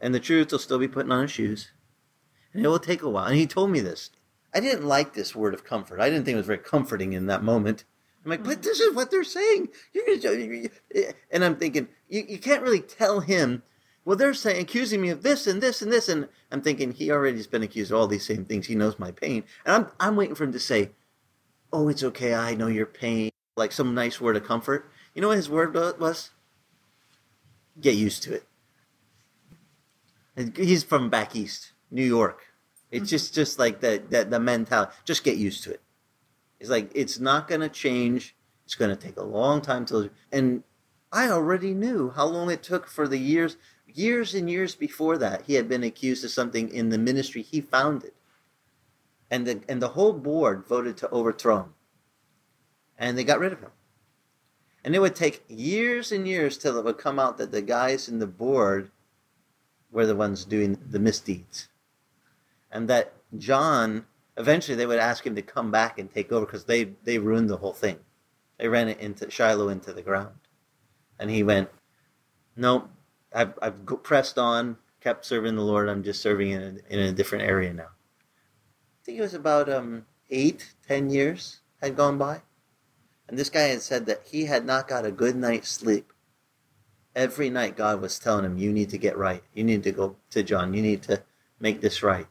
and 0.00 0.12
the 0.12 0.20
truth 0.20 0.50
will 0.50 0.58
still 0.58 0.78
be 0.78 0.88
putting 0.88 1.12
on 1.12 1.22
his 1.22 1.30
shoes, 1.30 1.70
and 2.52 2.64
it 2.64 2.68
will 2.68 2.80
take 2.80 3.00
a 3.02 3.08
while. 3.08 3.26
And 3.26 3.36
he 3.36 3.46
told 3.46 3.70
me 3.70 3.80
this. 3.80 4.10
I 4.52 4.60
didn't 4.60 4.86
like 4.86 5.14
this 5.14 5.36
word 5.36 5.54
of 5.54 5.64
comfort. 5.64 6.00
I 6.00 6.10
didn't 6.10 6.24
think 6.24 6.34
it 6.34 6.38
was 6.38 6.46
very 6.46 6.58
comforting 6.58 7.12
in 7.12 7.26
that 7.26 7.44
moment. 7.44 7.84
I'm 8.24 8.30
like, 8.30 8.42
but 8.42 8.62
this 8.62 8.80
is 8.80 8.94
what 8.94 9.10
they're 9.10 9.22
saying. 9.22 9.68
And 11.30 11.44
I'm 11.44 11.56
thinking, 11.56 11.88
you, 12.08 12.24
you 12.28 12.38
can't 12.38 12.62
really 12.62 12.80
tell 12.80 13.20
him, 13.20 13.62
well, 14.08 14.16
they're 14.16 14.32
saying, 14.32 14.62
accusing 14.62 15.02
me 15.02 15.10
of 15.10 15.22
this 15.22 15.46
and 15.46 15.62
this 15.62 15.82
and 15.82 15.92
this. 15.92 16.08
And 16.08 16.30
I'm 16.50 16.62
thinking, 16.62 16.92
he 16.92 17.10
already 17.10 17.36
has 17.36 17.46
been 17.46 17.62
accused 17.62 17.90
of 17.92 17.98
all 17.98 18.06
these 18.06 18.24
same 18.24 18.46
things. 18.46 18.66
He 18.66 18.74
knows 18.74 18.98
my 18.98 19.10
pain. 19.10 19.44
And 19.66 19.74
I'm, 19.74 19.92
I'm 20.00 20.16
waiting 20.16 20.34
for 20.34 20.44
him 20.44 20.52
to 20.52 20.58
say, 20.58 20.92
oh, 21.74 21.90
it's 21.90 22.02
okay. 22.02 22.32
I 22.32 22.54
know 22.54 22.68
your 22.68 22.86
pain. 22.86 23.30
Like 23.54 23.70
some 23.70 23.94
nice 23.94 24.18
word 24.18 24.34
of 24.36 24.44
comfort. 24.44 24.90
You 25.14 25.20
know 25.20 25.28
what 25.28 25.36
his 25.36 25.50
word 25.50 25.74
was? 26.00 26.30
Get 27.78 27.96
used 27.96 28.22
to 28.22 28.32
it. 28.32 28.44
And 30.34 30.56
he's 30.56 30.84
from 30.84 31.10
back 31.10 31.36
east, 31.36 31.72
New 31.90 32.02
York. 32.02 32.46
It's 32.90 33.02
mm-hmm. 33.02 33.08
just 33.08 33.34
just 33.34 33.58
like 33.58 33.80
the, 33.80 34.02
the 34.08 34.24
the 34.24 34.40
mentality. 34.40 34.90
Just 35.04 35.22
get 35.22 35.36
used 35.36 35.64
to 35.64 35.72
it. 35.72 35.82
It's 36.60 36.70
like 36.70 36.90
it's 36.94 37.20
not 37.20 37.46
going 37.46 37.60
to 37.60 37.68
change. 37.68 38.34
It's 38.64 38.74
going 38.74 38.88
to 38.88 38.96
take 38.96 39.18
a 39.18 39.22
long 39.22 39.60
time 39.60 39.84
till. 39.84 40.08
And 40.32 40.62
I 41.12 41.28
already 41.28 41.74
knew 41.74 42.10
how 42.10 42.26
long 42.26 42.50
it 42.50 42.62
took 42.62 42.86
for 42.86 43.08
the 43.08 43.18
years, 43.18 43.56
years 43.94 44.34
and 44.34 44.50
years 44.50 44.74
before 44.74 45.18
that. 45.18 45.42
He 45.46 45.54
had 45.54 45.68
been 45.68 45.84
accused 45.84 46.24
of 46.24 46.30
something 46.30 46.68
in 46.70 46.88
the 46.90 46.98
ministry 46.98 47.42
he 47.42 47.60
founded, 47.60 48.12
and 49.30 49.46
the 49.46 49.62
and 49.68 49.82
the 49.82 49.88
whole 49.88 50.12
board 50.12 50.66
voted 50.66 50.96
to 50.98 51.10
overthrow 51.10 51.64
him, 51.64 51.74
and 52.98 53.16
they 53.16 53.24
got 53.24 53.40
rid 53.40 53.52
of 53.52 53.60
him. 53.60 53.72
And 54.84 54.94
it 54.94 55.00
would 55.00 55.16
take 55.16 55.44
years 55.48 56.12
and 56.12 56.26
years 56.26 56.56
till 56.56 56.78
it 56.78 56.84
would 56.84 56.98
come 56.98 57.18
out 57.18 57.38
that 57.38 57.52
the 57.52 57.62
guys 57.62 58.08
in 58.08 58.20
the 58.20 58.26
board 58.26 58.90
were 59.90 60.06
the 60.06 60.16
ones 60.16 60.44
doing 60.44 60.78
the 60.90 60.98
misdeeds 60.98 61.68
and 62.70 62.88
that 62.88 63.12
John 63.36 64.06
eventually 64.36 64.76
they 64.76 64.86
would 64.86 64.98
ask 64.98 65.26
him 65.26 65.34
to 65.34 65.42
come 65.42 65.70
back 65.70 65.98
and 65.98 66.12
take 66.12 66.32
over 66.32 66.46
because 66.46 66.64
they 66.64 66.84
they 67.04 67.18
ruined 67.18 67.50
the 67.50 67.56
whole 67.56 67.72
thing. 67.72 67.98
They 68.58 68.68
ran 68.68 68.88
it 68.88 68.98
into 68.98 69.30
Shiloh 69.30 69.68
into 69.68 69.92
the 69.92 70.02
ground, 70.02 70.34
and 71.18 71.30
he 71.30 71.42
went, 71.42 71.70
"Nope, 72.56 72.90
I've 73.32 73.58
I've 73.60 73.86
pressed 74.02 74.38
on, 74.38 74.78
kept 75.00 75.24
serving 75.24 75.56
the 75.56 75.62
Lord. 75.62 75.88
I'm 75.88 76.02
just 76.02 76.20
serving 76.22 76.50
in 76.50 76.62
a, 76.62 76.92
in 76.92 76.98
a 76.98 77.12
different 77.12 77.44
area 77.44 77.72
now." 77.72 77.90
I 77.90 79.04
think 79.04 79.18
it 79.18 79.22
was 79.22 79.34
about 79.34 79.68
um 79.68 80.06
eight, 80.30 80.74
ten 80.86 81.10
years 81.10 81.60
had 81.80 81.96
gone 81.96 82.18
by, 82.18 82.42
and 83.28 83.38
this 83.38 83.50
guy 83.50 83.68
had 83.68 83.82
said 83.82 84.06
that 84.06 84.22
he 84.26 84.46
had 84.46 84.64
not 84.64 84.88
got 84.88 85.06
a 85.06 85.10
good 85.10 85.36
night's 85.36 85.70
sleep. 85.70 86.12
Every 87.14 87.50
night, 87.50 87.76
God 87.76 88.00
was 88.00 88.18
telling 88.18 88.44
him, 88.44 88.58
"You 88.58 88.72
need 88.72 88.90
to 88.90 88.98
get 88.98 89.16
right. 89.16 89.42
You 89.54 89.64
need 89.64 89.82
to 89.84 89.92
go 89.92 90.16
to 90.30 90.42
John. 90.42 90.74
You 90.74 90.82
need 90.82 91.02
to 91.04 91.22
make 91.60 91.80
this 91.80 92.02
right." 92.02 92.28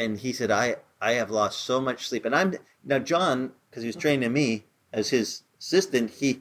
and 0.00 0.18
he 0.18 0.32
said, 0.32 0.50
I, 0.50 0.76
I 1.00 1.12
have 1.12 1.30
lost 1.30 1.60
so 1.60 1.80
much 1.80 2.08
sleep. 2.08 2.24
And 2.24 2.34
I'm 2.34 2.54
now 2.82 2.98
John, 2.98 3.52
because 3.68 3.82
he 3.82 3.88
was 3.88 3.96
training 3.96 4.32
me 4.32 4.64
as 4.92 5.10
his 5.10 5.42
assistant, 5.58 6.10
he, 6.10 6.40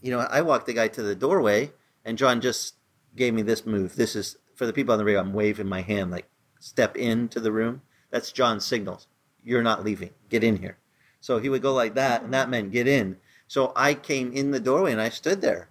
you 0.00 0.12
know, 0.12 0.20
I 0.20 0.40
walked 0.42 0.66
the 0.66 0.72
guy 0.72 0.86
to 0.88 1.02
the 1.02 1.16
doorway 1.16 1.72
and 2.06 2.16
John 2.16 2.40
just 2.40 2.76
gave 3.14 3.34
me 3.34 3.42
this 3.42 3.66
move. 3.66 3.96
This 3.96 4.16
is 4.16 4.38
for 4.54 4.64
the 4.64 4.72
people 4.72 4.92
on 4.92 4.98
the 4.98 5.04
radio, 5.04 5.20
I'm 5.20 5.34
waving 5.34 5.66
my 5.66 5.82
hand 5.82 6.10
like 6.10 6.26
step 6.58 6.96
into 6.96 7.40
the 7.40 7.52
room. 7.52 7.82
That's 8.10 8.32
John's 8.32 8.64
signals. 8.64 9.08
You're 9.44 9.62
not 9.62 9.84
leaving. 9.84 10.10
Get 10.30 10.42
in 10.42 10.56
here. 10.56 10.78
So 11.20 11.38
he 11.38 11.48
would 11.48 11.62
go 11.62 11.74
like 11.74 11.94
that, 11.94 12.22
and 12.22 12.32
that 12.32 12.48
meant 12.48 12.72
get 12.72 12.88
in. 12.88 13.18
So 13.48 13.72
I 13.76 13.94
came 13.94 14.32
in 14.32 14.52
the 14.52 14.60
doorway 14.60 14.92
and 14.92 15.00
I 15.00 15.08
stood 15.08 15.40
there. 15.40 15.68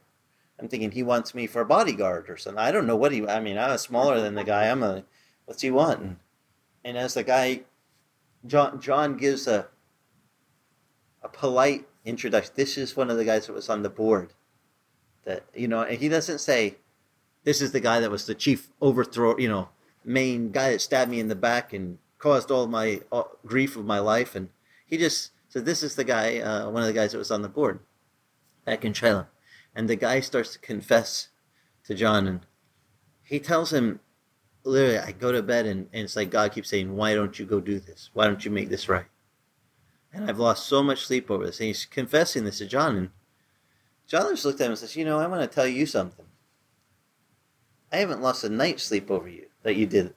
I'm 0.60 0.67
thinking 0.67 0.91
he 0.91 1.04
wants 1.04 1.34
me 1.34 1.48
for 1.48 1.62
a 1.62 1.65
bodyguard 1.65 2.30
or 2.30 2.38
something. 2.38 2.60
I 2.60 2.71
don't 2.71 2.88
know 2.88 2.95
what 2.95 3.12
he. 3.12 3.28
I 3.28 3.39
mean, 3.39 3.58
I 3.58 3.71
was 3.71 3.82
smaller 3.82 4.21
than 4.21 4.36
the 4.36 4.43
guy. 4.43 4.69
I'm 4.69 4.84
a. 4.84 5.04
What's 5.45 5.62
he 5.62 5.71
want? 5.71 6.02
And 6.02 6.17
and 6.84 6.98
as 6.98 7.15
the 7.15 7.24
guy 7.24 7.62
John 8.45 8.80
John 8.80 9.17
gives 9.17 9.48
a 9.48 9.67
a 11.21 11.30
polite 11.30 11.88
introduction. 12.06 12.54
This 12.56 12.78
is 12.78 12.95
one 12.95 13.10
of 13.10 13.17
the 13.17 13.26
guys 13.26 13.48
that 13.48 13.54
was 13.54 13.69
on 13.69 13.82
the 13.82 13.89
board. 13.89 14.34
That 15.26 15.44
you 15.54 15.68
know, 15.68 15.82
and 15.82 16.00
he 16.00 16.10
doesn't 16.10 16.40
say, 16.40 16.78
"This 17.44 17.62
is 17.62 17.72
the 17.72 17.80
guy 17.80 18.00
that 18.00 18.12
was 18.12 18.26
the 18.26 18.36
chief 18.36 18.70
overthrow," 18.82 19.38
you 19.38 19.50
know, 19.50 19.70
main 20.04 20.52
guy 20.52 20.72
that 20.72 20.82
stabbed 20.82 21.12
me 21.12 21.20
in 21.20 21.28
the 21.28 21.36
back 21.36 21.74
and 21.74 21.98
caused 22.18 22.52
all 22.52 22.68
my 22.68 23.02
all, 23.12 23.38
grief 23.46 23.76
of 23.76 23.86
my 23.86 24.00
life. 24.00 24.36
And 24.36 24.50
he 24.86 24.98
just 24.98 25.32
said, 25.50 25.66
"This 25.66 25.84
is 25.84 25.96
the 25.96 26.04
guy, 26.04 26.40
uh, 26.40 26.70
one 26.70 26.84
of 26.84 26.88
the 26.88 26.94
guys 26.94 27.12
that 27.12 27.18
was 27.18 27.32
on 27.32 27.42
the 27.42 27.50
board 27.50 27.80
back 28.66 28.86
in 28.86 28.94
China." 28.94 29.28
And 29.76 29.90
the 29.90 29.96
guy 29.98 30.22
starts 30.22 30.54
to 30.54 30.60
confess 30.60 31.30
to 31.84 31.94
John, 31.94 32.28
and 32.28 32.46
he 33.24 33.40
tells 33.40 33.74
him, 33.74 34.00
literally, 34.66 35.00
I 35.00 35.12
go 35.12 35.32
to 35.32 35.42
bed 35.42 35.66
and, 35.66 35.88
and 35.94 36.04
it's 36.04 36.16
like 36.16 36.30
God 36.30 36.52
keeps 36.52 36.70
saying, 36.70 36.96
Why 36.96 37.14
don't 37.14 37.38
you 37.38 37.46
go 37.46 37.60
do 37.60 37.80
this? 37.80 38.10
Why 38.14 38.28
don't 38.28 38.44
you 38.44 38.52
make 38.52 38.70
this 38.70 38.90
right? 38.90 39.06
And 40.14 40.30
I've 40.30 40.40
lost 40.40 40.68
so 40.68 40.82
much 40.82 41.06
sleep 41.06 41.30
over 41.30 41.46
this. 41.46 41.60
And 41.60 41.68
he's 41.68 41.86
confessing 41.86 42.46
this 42.46 42.60
to 42.60 42.66
John. 42.66 42.96
And 42.96 43.10
John 44.08 44.32
just 44.32 44.46
looked 44.46 44.62
at 44.62 44.65
him 44.65 44.72
and 44.72 44.80
says, 44.80 44.96
You 44.96 45.06
know, 45.06 45.20
I 45.20 45.28
want 45.28 45.41
to 45.41 45.54
tell 45.54 45.68
you 45.68 45.86
something. 45.86 46.26
I 47.91 47.98
haven't 47.98 48.22
lost 48.22 48.44
a 48.44 48.50
night's 48.50 48.84
sleep 48.84 49.10
over 49.10 49.28
you 49.28 49.48
that 49.63 49.76
you 49.76 49.86
did. 49.86 50.13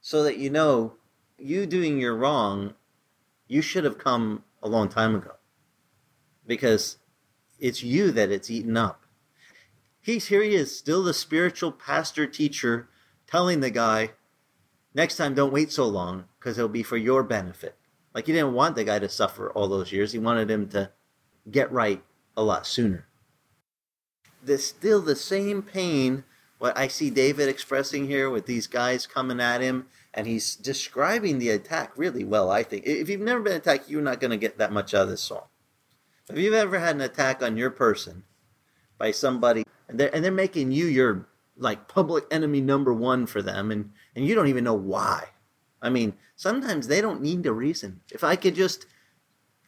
So 0.00 0.22
that 0.22 0.38
you 0.38 0.50
know, 0.50 0.94
you 1.38 1.66
doing 1.66 1.98
your 1.98 2.16
wrong, 2.16 2.74
you 3.48 3.62
should 3.62 3.84
have 3.84 3.98
come 3.98 4.44
a 4.62 4.68
long 4.68 4.88
time 4.88 5.14
ago. 5.14 5.32
Because 6.46 6.98
it's 7.58 7.82
you 7.82 8.10
that 8.12 8.30
it's 8.30 8.50
eaten 8.50 8.76
up 8.76 9.06
he's 10.06 10.28
here 10.28 10.42
he 10.42 10.54
is 10.54 10.76
still 10.76 11.02
the 11.02 11.12
spiritual 11.12 11.72
pastor 11.72 12.28
teacher 12.28 12.88
telling 13.26 13.58
the 13.58 13.70
guy 13.70 14.10
next 14.94 15.16
time 15.16 15.34
don't 15.34 15.52
wait 15.52 15.72
so 15.72 15.84
long 15.84 16.24
because 16.38 16.56
it'll 16.56 16.68
be 16.68 16.82
for 16.82 16.96
your 16.96 17.24
benefit 17.24 17.76
like 18.14 18.26
he 18.26 18.32
didn't 18.32 18.52
want 18.52 18.76
the 18.76 18.84
guy 18.84 19.00
to 19.00 19.08
suffer 19.08 19.50
all 19.50 19.66
those 19.66 19.90
years 19.90 20.12
he 20.12 20.18
wanted 20.18 20.48
him 20.48 20.68
to 20.68 20.88
get 21.50 21.70
right 21.72 22.02
a 22.36 22.42
lot 22.42 22.66
sooner. 22.66 23.06
There's 24.42 24.66
still 24.66 25.00
the 25.00 25.16
same 25.16 25.62
pain 25.62 26.24
what 26.58 26.76
i 26.76 26.88
see 26.88 27.10
david 27.10 27.48
expressing 27.48 28.06
here 28.06 28.30
with 28.30 28.46
these 28.46 28.66
guys 28.66 29.06
coming 29.06 29.40
at 29.40 29.60
him 29.60 29.86
and 30.14 30.26
he's 30.26 30.56
describing 30.56 31.38
the 31.38 31.50
attack 31.50 31.92
really 31.96 32.24
well 32.24 32.50
i 32.50 32.62
think. 32.62 32.84
If 32.86 33.08
you've 33.08 33.20
never 33.20 33.40
been 33.40 33.56
attacked 33.56 33.88
you're 33.88 34.02
not 34.02 34.20
going 34.20 34.30
to 34.30 34.36
get 34.36 34.58
that 34.58 34.72
much 34.72 34.94
out 34.94 35.02
of 35.02 35.08
this 35.10 35.22
song. 35.22 35.44
If 36.28 36.38
you've 36.38 36.54
ever 36.54 36.78
had 36.78 36.96
an 36.96 37.02
attack 37.02 37.42
on 37.42 37.56
your 37.56 37.70
person 37.70 38.24
by 38.98 39.10
somebody 39.10 39.64
and 39.88 40.00
they're 40.00 40.14
and 40.14 40.24
they're 40.24 40.32
making 40.32 40.72
you 40.72 40.86
your 40.86 41.28
like 41.56 41.88
public 41.88 42.24
enemy 42.30 42.60
number 42.60 42.92
one 42.92 43.26
for 43.26 43.42
them 43.42 43.70
and 43.70 43.92
and 44.14 44.26
you 44.26 44.34
don't 44.34 44.48
even 44.48 44.64
know 44.64 44.74
why. 44.74 45.28
I 45.82 45.90
mean 45.90 46.14
sometimes 46.34 46.88
they 46.88 47.00
don't 47.00 47.22
need 47.22 47.46
a 47.46 47.52
reason. 47.52 48.00
If 48.10 48.24
i 48.24 48.36
could 48.36 48.54
just 48.54 48.86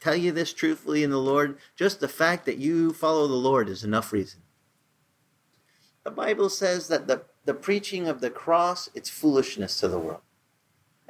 tell 0.00 0.16
you 0.16 0.32
this 0.32 0.52
truthfully 0.52 1.02
in 1.02 1.10
the 1.10 1.18
lord 1.18 1.58
just 1.76 2.00
the 2.00 2.08
fact 2.08 2.46
that 2.46 2.58
you 2.58 2.92
follow 2.92 3.26
the 3.26 3.34
lord 3.34 3.68
is 3.68 3.84
enough 3.84 4.12
reason. 4.12 4.40
The 6.04 6.10
bible 6.10 6.48
says 6.48 6.88
that 6.88 7.06
the 7.06 7.22
the 7.44 7.54
preaching 7.54 8.08
of 8.08 8.20
the 8.20 8.30
cross 8.30 8.88
it's 8.94 9.10
foolishness 9.10 9.78
to 9.80 9.88
the 9.88 9.98
world. 9.98 10.20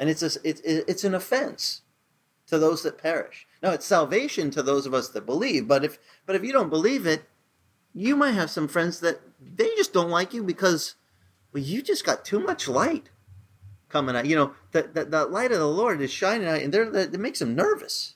And 0.01 0.09
it's 0.09 0.23
a, 0.23 0.49
it, 0.49 0.61
it's 0.65 1.03
an 1.03 1.15
offense 1.15 1.83
to 2.47 2.57
those 2.57 2.85
that 2.85 2.99
perish. 2.99 3.47
Now 3.63 3.73
it's 3.73 3.85
salvation 3.85 4.51
to 4.53 4.63
those 4.63 4.87
of 4.87 4.95
us 4.95 5.09
that 5.09 5.27
believe 5.27 5.69
but 5.69 5.85
if 5.85 5.99
but 6.27 6.37
if 6.37 6.45
you 6.45 6.53
don't 6.53 6.71
believe 6.71 7.07
it 7.07 7.25
you 7.95 8.17
might 8.17 8.33
have 8.33 8.51
some 8.51 8.69
friends 8.69 9.01
that 9.01 9.21
they 9.41 9.69
just 9.77 9.93
don't 9.93 10.11
like 10.11 10.33
you 10.33 10.43
because 10.43 10.95
well, 11.53 11.63
you 11.63 11.83
just 11.83 12.05
got 12.05 12.25
too 12.25 12.41
much 12.41 12.69
light 12.69 13.11
coming 13.89 14.17
out. 14.17 14.27
You 14.27 14.37
know, 14.37 14.53
the, 14.73 14.83
the, 14.83 15.05
the 15.05 15.27
light 15.27 15.53
of 15.53 15.59
the 15.59 15.69
Lord 15.69 16.01
is 16.01 16.11
shining 16.11 16.47
out, 16.47 16.61
and 16.61 16.73
they're, 16.73 16.95
it 16.95 17.19
makes 17.19 17.39
them 17.39 17.55
nervous, 17.55 18.15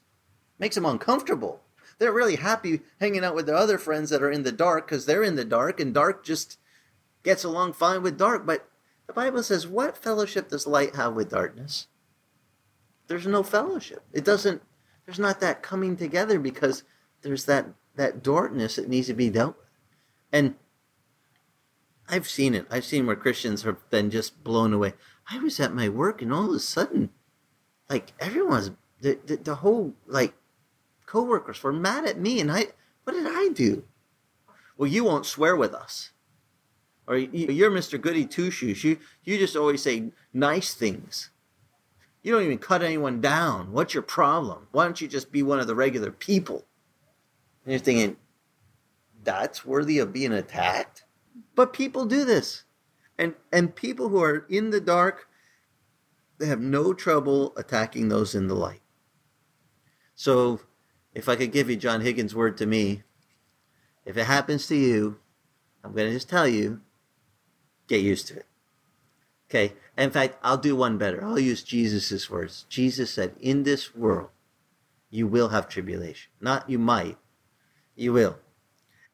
makes 0.63 0.77
them 0.77 0.87
uncomfortable. 0.87 1.61
They're 1.99 2.13
really 2.13 2.37
happy 2.37 2.83
hanging 3.01 3.25
out 3.25 3.35
with 3.35 3.47
their 3.47 3.57
other 3.57 3.79
friends 3.79 4.11
that 4.11 4.23
are 4.23 4.31
in 4.31 4.45
the 4.45 4.53
dark 4.53 4.87
because 4.87 5.07
they're 5.07 5.25
in 5.25 5.35
the 5.35 5.45
dark, 5.45 5.81
and 5.81 5.93
dark 5.93 6.25
just 6.25 6.57
gets 7.25 7.43
along 7.43 7.73
fine 7.73 8.01
with 8.01 8.17
dark. 8.17 8.47
But 8.47 8.69
the 9.09 9.13
Bible 9.13 9.43
says, 9.43 9.67
what 9.67 9.97
fellowship 9.97 10.51
does 10.51 10.69
light 10.69 10.95
have 10.95 11.15
with 11.15 11.31
darkness? 11.31 11.89
There's 13.09 13.27
no 13.27 13.43
fellowship. 13.43 14.05
It 14.13 14.25
doesn't, 14.25 14.63
there's 15.05 15.19
not 15.19 15.41
that 15.41 15.65
coming 15.65 15.97
together 15.97 16.39
because 16.39 16.85
there's 17.23 17.45
that, 17.47 17.67
that 17.97 18.23
darkness 18.23 18.77
that 18.77 18.89
needs 18.89 19.09
to 19.09 19.15
be 19.15 19.31
dealt 19.31 19.57
with. 19.57 19.67
And 20.31 20.55
I've 22.09 22.29
seen 22.29 22.55
it. 22.55 22.67
I've 22.71 22.85
seen 22.85 23.05
where 23.05 23.17
Christians 23.17 23.65
have 23.65 23.91
been 23.91 24.13
just 24.13 24.45
blown 24.45 24.73
away. 24.73 24.95
I 25.29 25.41
was 25.41 25.59
at 25.59 25.75
my 25.75 25.89
work 25.89 26.23
and 26.23 26.33
all 26.33 26.51
of 26.51 26.55
a 26.55 26.61
sudden, 26.61 27.11
like 27.91 28.13
everyone's 28.21 28.71
the, 29.01 29.19
the, 29.27 29.37
the 29.37 29.55
whole 29.57 29.95
like 30.07 30.35
coworkers 31.13 31.63
were 31.63 31.75
mad 31.75 32.07
at 32.07 32.19
me 32.19 32.41
and 32.41 32.51
I 32.51 32.69
what 33.05 33.13
did 33.13 33.27
I 33.27 33.51
do? 33.53 33.85
Well, 34.79 34.89
you 34.89 35.05
won't 35.05 35.27
swear 35.27 35.55
with 35.55 35.75
us. 35.75 36.13
Or 37.07 37.17
you're 37.17 37.71
Mr. 37.71 38.01
Goody 38.01 38.25
Two 38.25 38.51
Shoes. 38.51 38.83
You 38.83 38.99
you 39.23 39.37
just 39.37 39.55
always 39.55 39.83
say 39.83 40.13
nice 40.33 40.73
things. 40.73 41.29
You 42.23 42.33
don't 42.33 42.45
even 42.45 42.57
cut 42.59 42.83
anyone 42.83 43.21
down. 43.21 43.73
What's 43.73 43.93
your 43.93 44.03
problem? 44.03 44.69
Why 44.73 44.85
don't 44.85 45.01
you 45.03 45.09
just 45.09 45.31
be 45.31 45.43
one 45.43 45.61
of 45.61 45.67
the 45.67 45.75
regular 45.75 46.13
people? 46.13 46.65
And 47.65 47.73
you're 47.73 47.81
thinking, 47.81 48.17
that's 49.23 49.67
worthy 49.67 49.99
of 49.99 50.15
being 50.15 50.33
attacked. 50.33 51.05
But 51.55 51.75
people 51.75 52.07
do 52.07 52.25
this. 52.25 52.65
And 53.19 53.35
and 53.53 53.75
people 53.75 54.09
who 54.09 54.23
are 54.23 54.47
in 54.49 54.71
the 54.71 54.81
dark, 54.81 55.29
they 56.39 56.47
have 56.47 56.61
no 56.61 56.95
trouble 56.95 57.53
attacking 57.59 58.09
those 58.09 58.35
in 58.35 58.47
the 58.47 58.55
light. 58.55 58.81
So 60.15 60.61
if 61.15 61.29
I 61.29 61.37
could 61.37 61.53
give 61.53 61.69
you 61.69 61.77
John 61.77 62.01
Higgins' 62.01 62.35
word 62.35 62.57
to 62.59 62.67
me, 62.67 63.03
if 64.05 64.17
it 64.17 64.25
happens 64.25 64.67
to 64.69 64.77
you, 64.77 65.19
I'm 65.85 65.93
going 65.93 66.09
to 66.09 66.15
just 66.15 66.29
tell 66.29 66.49
you, 66.49 66.81
get 67.87 68.01
used 68.01 68.29
to 68.29 68.37
it. 68.37 68.47
Okay. 69.51 69.75
In 69.99 70.11
fact, 70.11 70.39
I'll 70.43 70.57
do 70.57 70.75
one 70.75 70.97
better. 70.97 71.23
I'll 71.23 71.39
use 71.39 71.63
Jesus' 71.63 72.31
words. 72.31 72.65
Jesus 72.69 73.11
said, 73.11 73.35
In 73.41 73.65
this 73.65 73.95
world, 73.95 74.31
you 75.11 75.27
will 75.27 75.51
have 75.51 75.69
tribulation. 75.69 76.33
Not 76.41 76.71
you 76.71 76.79
might, 76.79 77.19
you 77.95 78.15
will. 78.15 78.39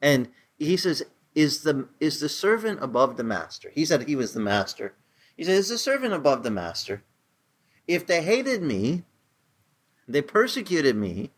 And 0.00 0.28
he 0.56 0.76
says, 0.76 1.02
Is 1.34 1.62
the 1.62 1.88
is 1.98 2.20
the 2.20 2.28
servant 2.28 2.78
above 2.80 3.16
the 3.16 3.24
master? 3.24 3.70
He 3.74 3.84
said 3.84 4.06
he 4.06 4.14
was 4.14 4.32
the 4.32 4.40
master. 4.40 4.94
He 5.36 5.42
said, 5.42 5.56
Is 5.56 5.68
the 5.70 5.78
servant 5.78 6.14
above 6.14 6.44
the 6.44 6.52
master? 6.52 7.02
If 7.88 8.06
they 8.06 8.22
hated 8.22 8.62
me, 8.62 9.02
they 10.06 10.22
persecuted 10.22 10.94
me. 10.94 11.32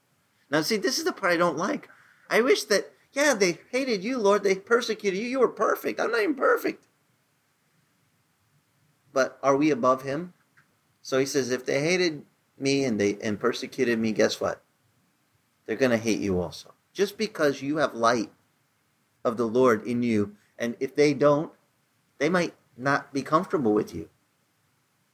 Now 0.50 0.62
see, 0.62 0.76
this 0.76 0.98
is 0.98 1.04
the 1.04 1.12
part 1.12 1.32
I 1.32 1.36
don't 1.36 1.56
like. 1.56 1.88
I 2.28 2.40
wish 2.40 2.64
that, 2.64 2.92
yeah, 3.12 3.34
they 3.34 3.58
hated 3.70 4.04
you, 4.04 4.18
Lord, 4.18 4.42
they 4.42 4.54
persecuted 4.54 5.18
you. 5.18 5.26
You 5.26 5.40
were 5.40 5.48
perfect. 5.48 6.00
I'm 6.00 6.10
not 6.10 6.20
even 6.20 6.34
perfect 6.34 6.84
but 9.12 9.38
are 9.42 9.56
we 9.56 9.70
above 9.70 10.02
him? 10.02 10.32
So 11.02 11.18
he 11.18 11.26
says, 11.26 11.50
if 11.50 11.64
they 11.64 11.80
hated 11.80 12.24
me 12.58 12.84
and 12.84 13.00
they 13.00 13.16
and 13.22 13.40
persecuted 13.40 13.98
me, 13.98 14.12
guess 14.12 14.40
what? 14.40 14.62
They're 15.66 15.76
going 15.76 15.90
to 15.90 15.96
hate 15.96 16.20
you 16.20 16.40
also. 16.40 16.74
Just 16.92 17.16
because 17.16 17.62
you 17.62 17.78
have 17.78 17.94
light 17.94 18.30
of 19.24 19.36
the 19.36 19.46
Lord 19.46 19.86
in 19.86 20.02
you, 20.02 20.36
and 20.58 20.76
if 20.80 20.94
they 20.94 21.14
don't, 21.14 21.52
they 22.18 22.28
might 22.28 22.54
not 22.76 23.12
be 23.12 23.22
comfortable 23.22 23.72
with 23.72 23.94
you. 23.94 24.08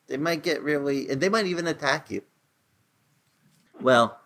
They 0.08 0.16
might 0.16 0.42
get 0.42 0.62
really, 0.62 1.08
and 1.08 1.20
they 1.20 1.28
might 1.28 1.46
even 1.46 1.66
attack 1.66 2.10
you. 2.10 2.22
Well, 3.80 4.18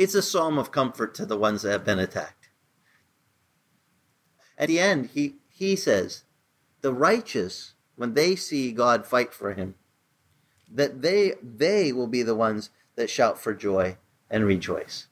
it's 0.00 0.14
a 0.14 0.22
psalm 0.22 0.56
of 0.56 0.72
comfort 0.72 1.14
to 1.14 1.26
the 1.26 1.36
ones 1.36 1.60
that 1.60 1.72
have 1.72 1.84
been 1.84 1.98
attacked. 1.98 2.48
At 4.56 4.68
the 4.68 4.80
end, 4.80 5.10
he, 5.12 5.34
he 5.50 5.76
says, 5.76 6.24
The 6.80 6.94
righteous 6.94 7.74
when 7.96 8.14
they 8.14 8.34
see 8.34 8.72
God 8.72 9.06
fight 9.06 9.34
for 9.34 9.52
him, 9.52 9.74
that 10.72 11.02
they 11.02 11.34
they 11.42 11.92
will 11.92 12.06
be 12.06 12.22
the 12.22 12.34
ones 12.34 12.70
that 12.96 13.10
shout 13.10 13.38
for 13.38 13.52
joy 13.52 13.98
and 14.30 14.46
rejoice. 14.46 15.08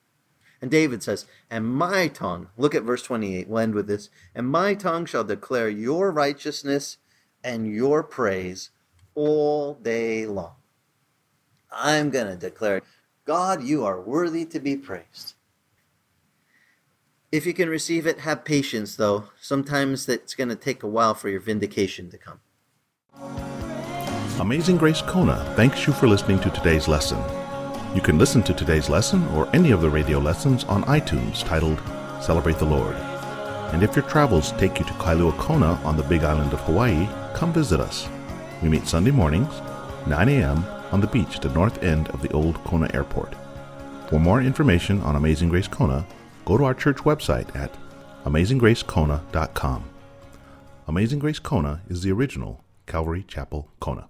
And 0.62 0.70
David 0.70 1.02
says, 1.02 1.26
And 1.50 1.66
my 1.66 2.08
tongue, 2.08 2.48
look 2.56 2.74
at 2.74 2.82
verse 2.82 3.02
28, 3.02 3.46
we'll 3.46 3.58
end 3.58 3.74
with 3.74 3.88
this, 3.88 4.08
and 4.34 4.48
my 4.48 4.72
tongue 4.72 5.04
shall 5.04 5.22
declare 5.22 5.68
your 5.68 6.10
righteousness 6.10 6.96
and 7.44 7.66
your 7.66 8.02
praise 8.02 8.70
all 9.14 9.74
day 9.74 10.24
long. 10.24 10.54
I'm 11.70 12.08
going 12.08 12.28
to 12.28 12.36
declare, 12.36 12.80
God, 13.28 13.62
you 13.62 13.84
are 13.84 14.00
worthy 14.00 14.46
to 14.46 14.58
be 14.58 14.74
praised. 14.74 15.34
If 17.30 17.44
you 17.44 17.52
can 17.52 17.68
receive 17.68 18.06
it, 18.06 18.20
have 18.20 18.42
patience, 18.42 18.96
though. 18.96 19.24
Sometimes 19.38 20.08
it's 20.08 20.34
going 20.34 20.48
to 20.48 20.56
take 20.56 20.82
a 20.82 20.86
while 20.86 21.12
for 21.12 21.28
your 21.28 21.40
vindication 21.40 22.08
to 22.08 22.16
come. 22.16 22.40
Amazing 24.40 24.78
Grace 24.78 25.02
Kona 25.02 25.36
thanks 25.56 25.86
you 25.86 25.92
for 25.92 26.08
listening 26.08 26.40
to 26.40 26.48
today's 26.48 26.88
lesson. 26.88 27.22
You 27.94 28.00
can 28.00 28.16
listen 28.16 28.42
to 28.44 28.54
today's 28.54 28.88
lesson 28.88 29.28
or 29.34 29.54
any 29.54 29.72
of 29.72 29.82
the 29.82 29.90
radio 29.90 30.18
lessons 30.18 30.64
on 30.64 30.82
iTunes 30.84 31.44
titled 31.44 31.82
Celebrate 32.22 32.56
the 32.56 32.64
Lord. 32.64 32.96
And 33.74 33.82
if 33.82 33.94
your 33.94 34.06
travels 34.06 34.52
take 34.52 34.78
you 34.78 34.86
to 34.86 34.92
Kailua 34.94 35.36
Kona 35.36 35.74
on 35.84 35.98
the 35.98 36.02
big 36.04 36.24
island 36.24 36.54
of 36.54 36.60
Hawaii, 36.60 37.06
come 37.34 37.52
visit 37.52 37.78
us. 37.78 38.08
We 38.62 38.70
meet 38.70 38.88
Sunday 38.88 39.10
mornings, 39.10 39.52
9 40.06 40.30
a.m., 40.30 40.77
on 40.92 41.00
the 41.00 41.06
beach 41.06 41.36
at 41.36 41.42
the 41.42 41.48
north 41.50 41.82
end 41.82 42.08
of 42.08 42.22
the 42.22 42.32
old 42.32 42.62
Kona 42.64 42.90
Airport. 42.94 43.34
For 44.08 44.18
more 44.18 44.40
information 44.40 45.00
on 45.02 45.16
Amazing 45.16 45.50
Grace 45.50 45.68
Kona, 45.68 46.06
go 46.44 46.56
to 46.56 46.64
our 46.64 46.74
church 46.74 46.98
website 46.98 47.54
at 47.54 47.74
amazinggracekona.com. 48.24 49.84
Amazing 50.86 51.18
Grace 51.18 51.38
Kona 51.38 51.82
is 51.88 52.02
the 52.02 52.12
original 52.12 52.64
Calvary 52.86 53.24
Chapel, 53.28 53.70
Kona. 53.80 54.08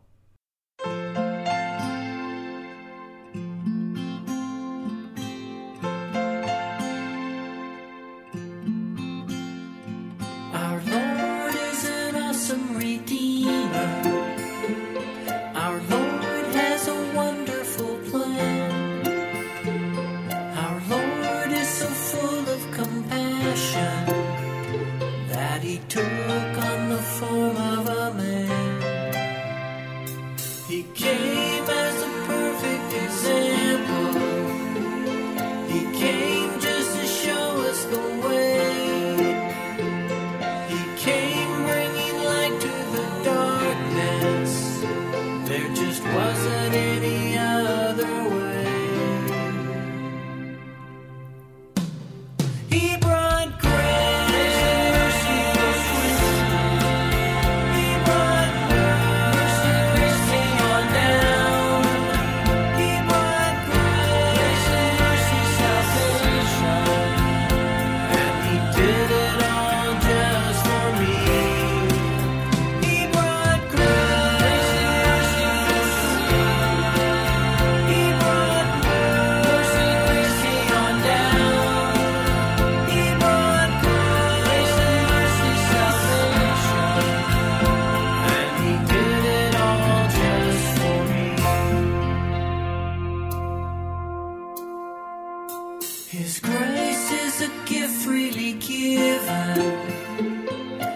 His 96.11 96.40
grace 96.40 97.12
is 97.12 97.42
a 97.42 97.51
gift 97.66 97.92
freely 98.03 98.55
given. 98.55 99.77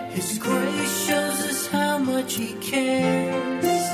His 0.09 0.38
grace 0.38 1.07
shows 1.07 1.38
us 1.51 1.66
how 1.66 1.98
much 1.98 2.33
He 2.33 2.55
cares. 2.55 3.85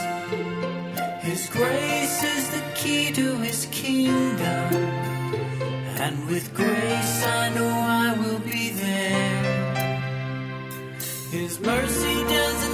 His 1.20 1.48
grace 1.50 2.22
is 2.22 2.50
the 2.50 2.62
key 2.76 3.10
to 3.14 3.36
His 3.38 3.66
kingdom. 3.72 4.74
And 5.98 6.24
with 6.28 6.54
grace, 6.54 7.24
I 7.24 7.50
know 7.52 7.66
I 7.68 8.14
will 8.16 8.38
be 8.38 8.70
there. 8.70 9.98
His 11.32 11.58
mercy 11.58 12.14
doesn't 12.32 12.67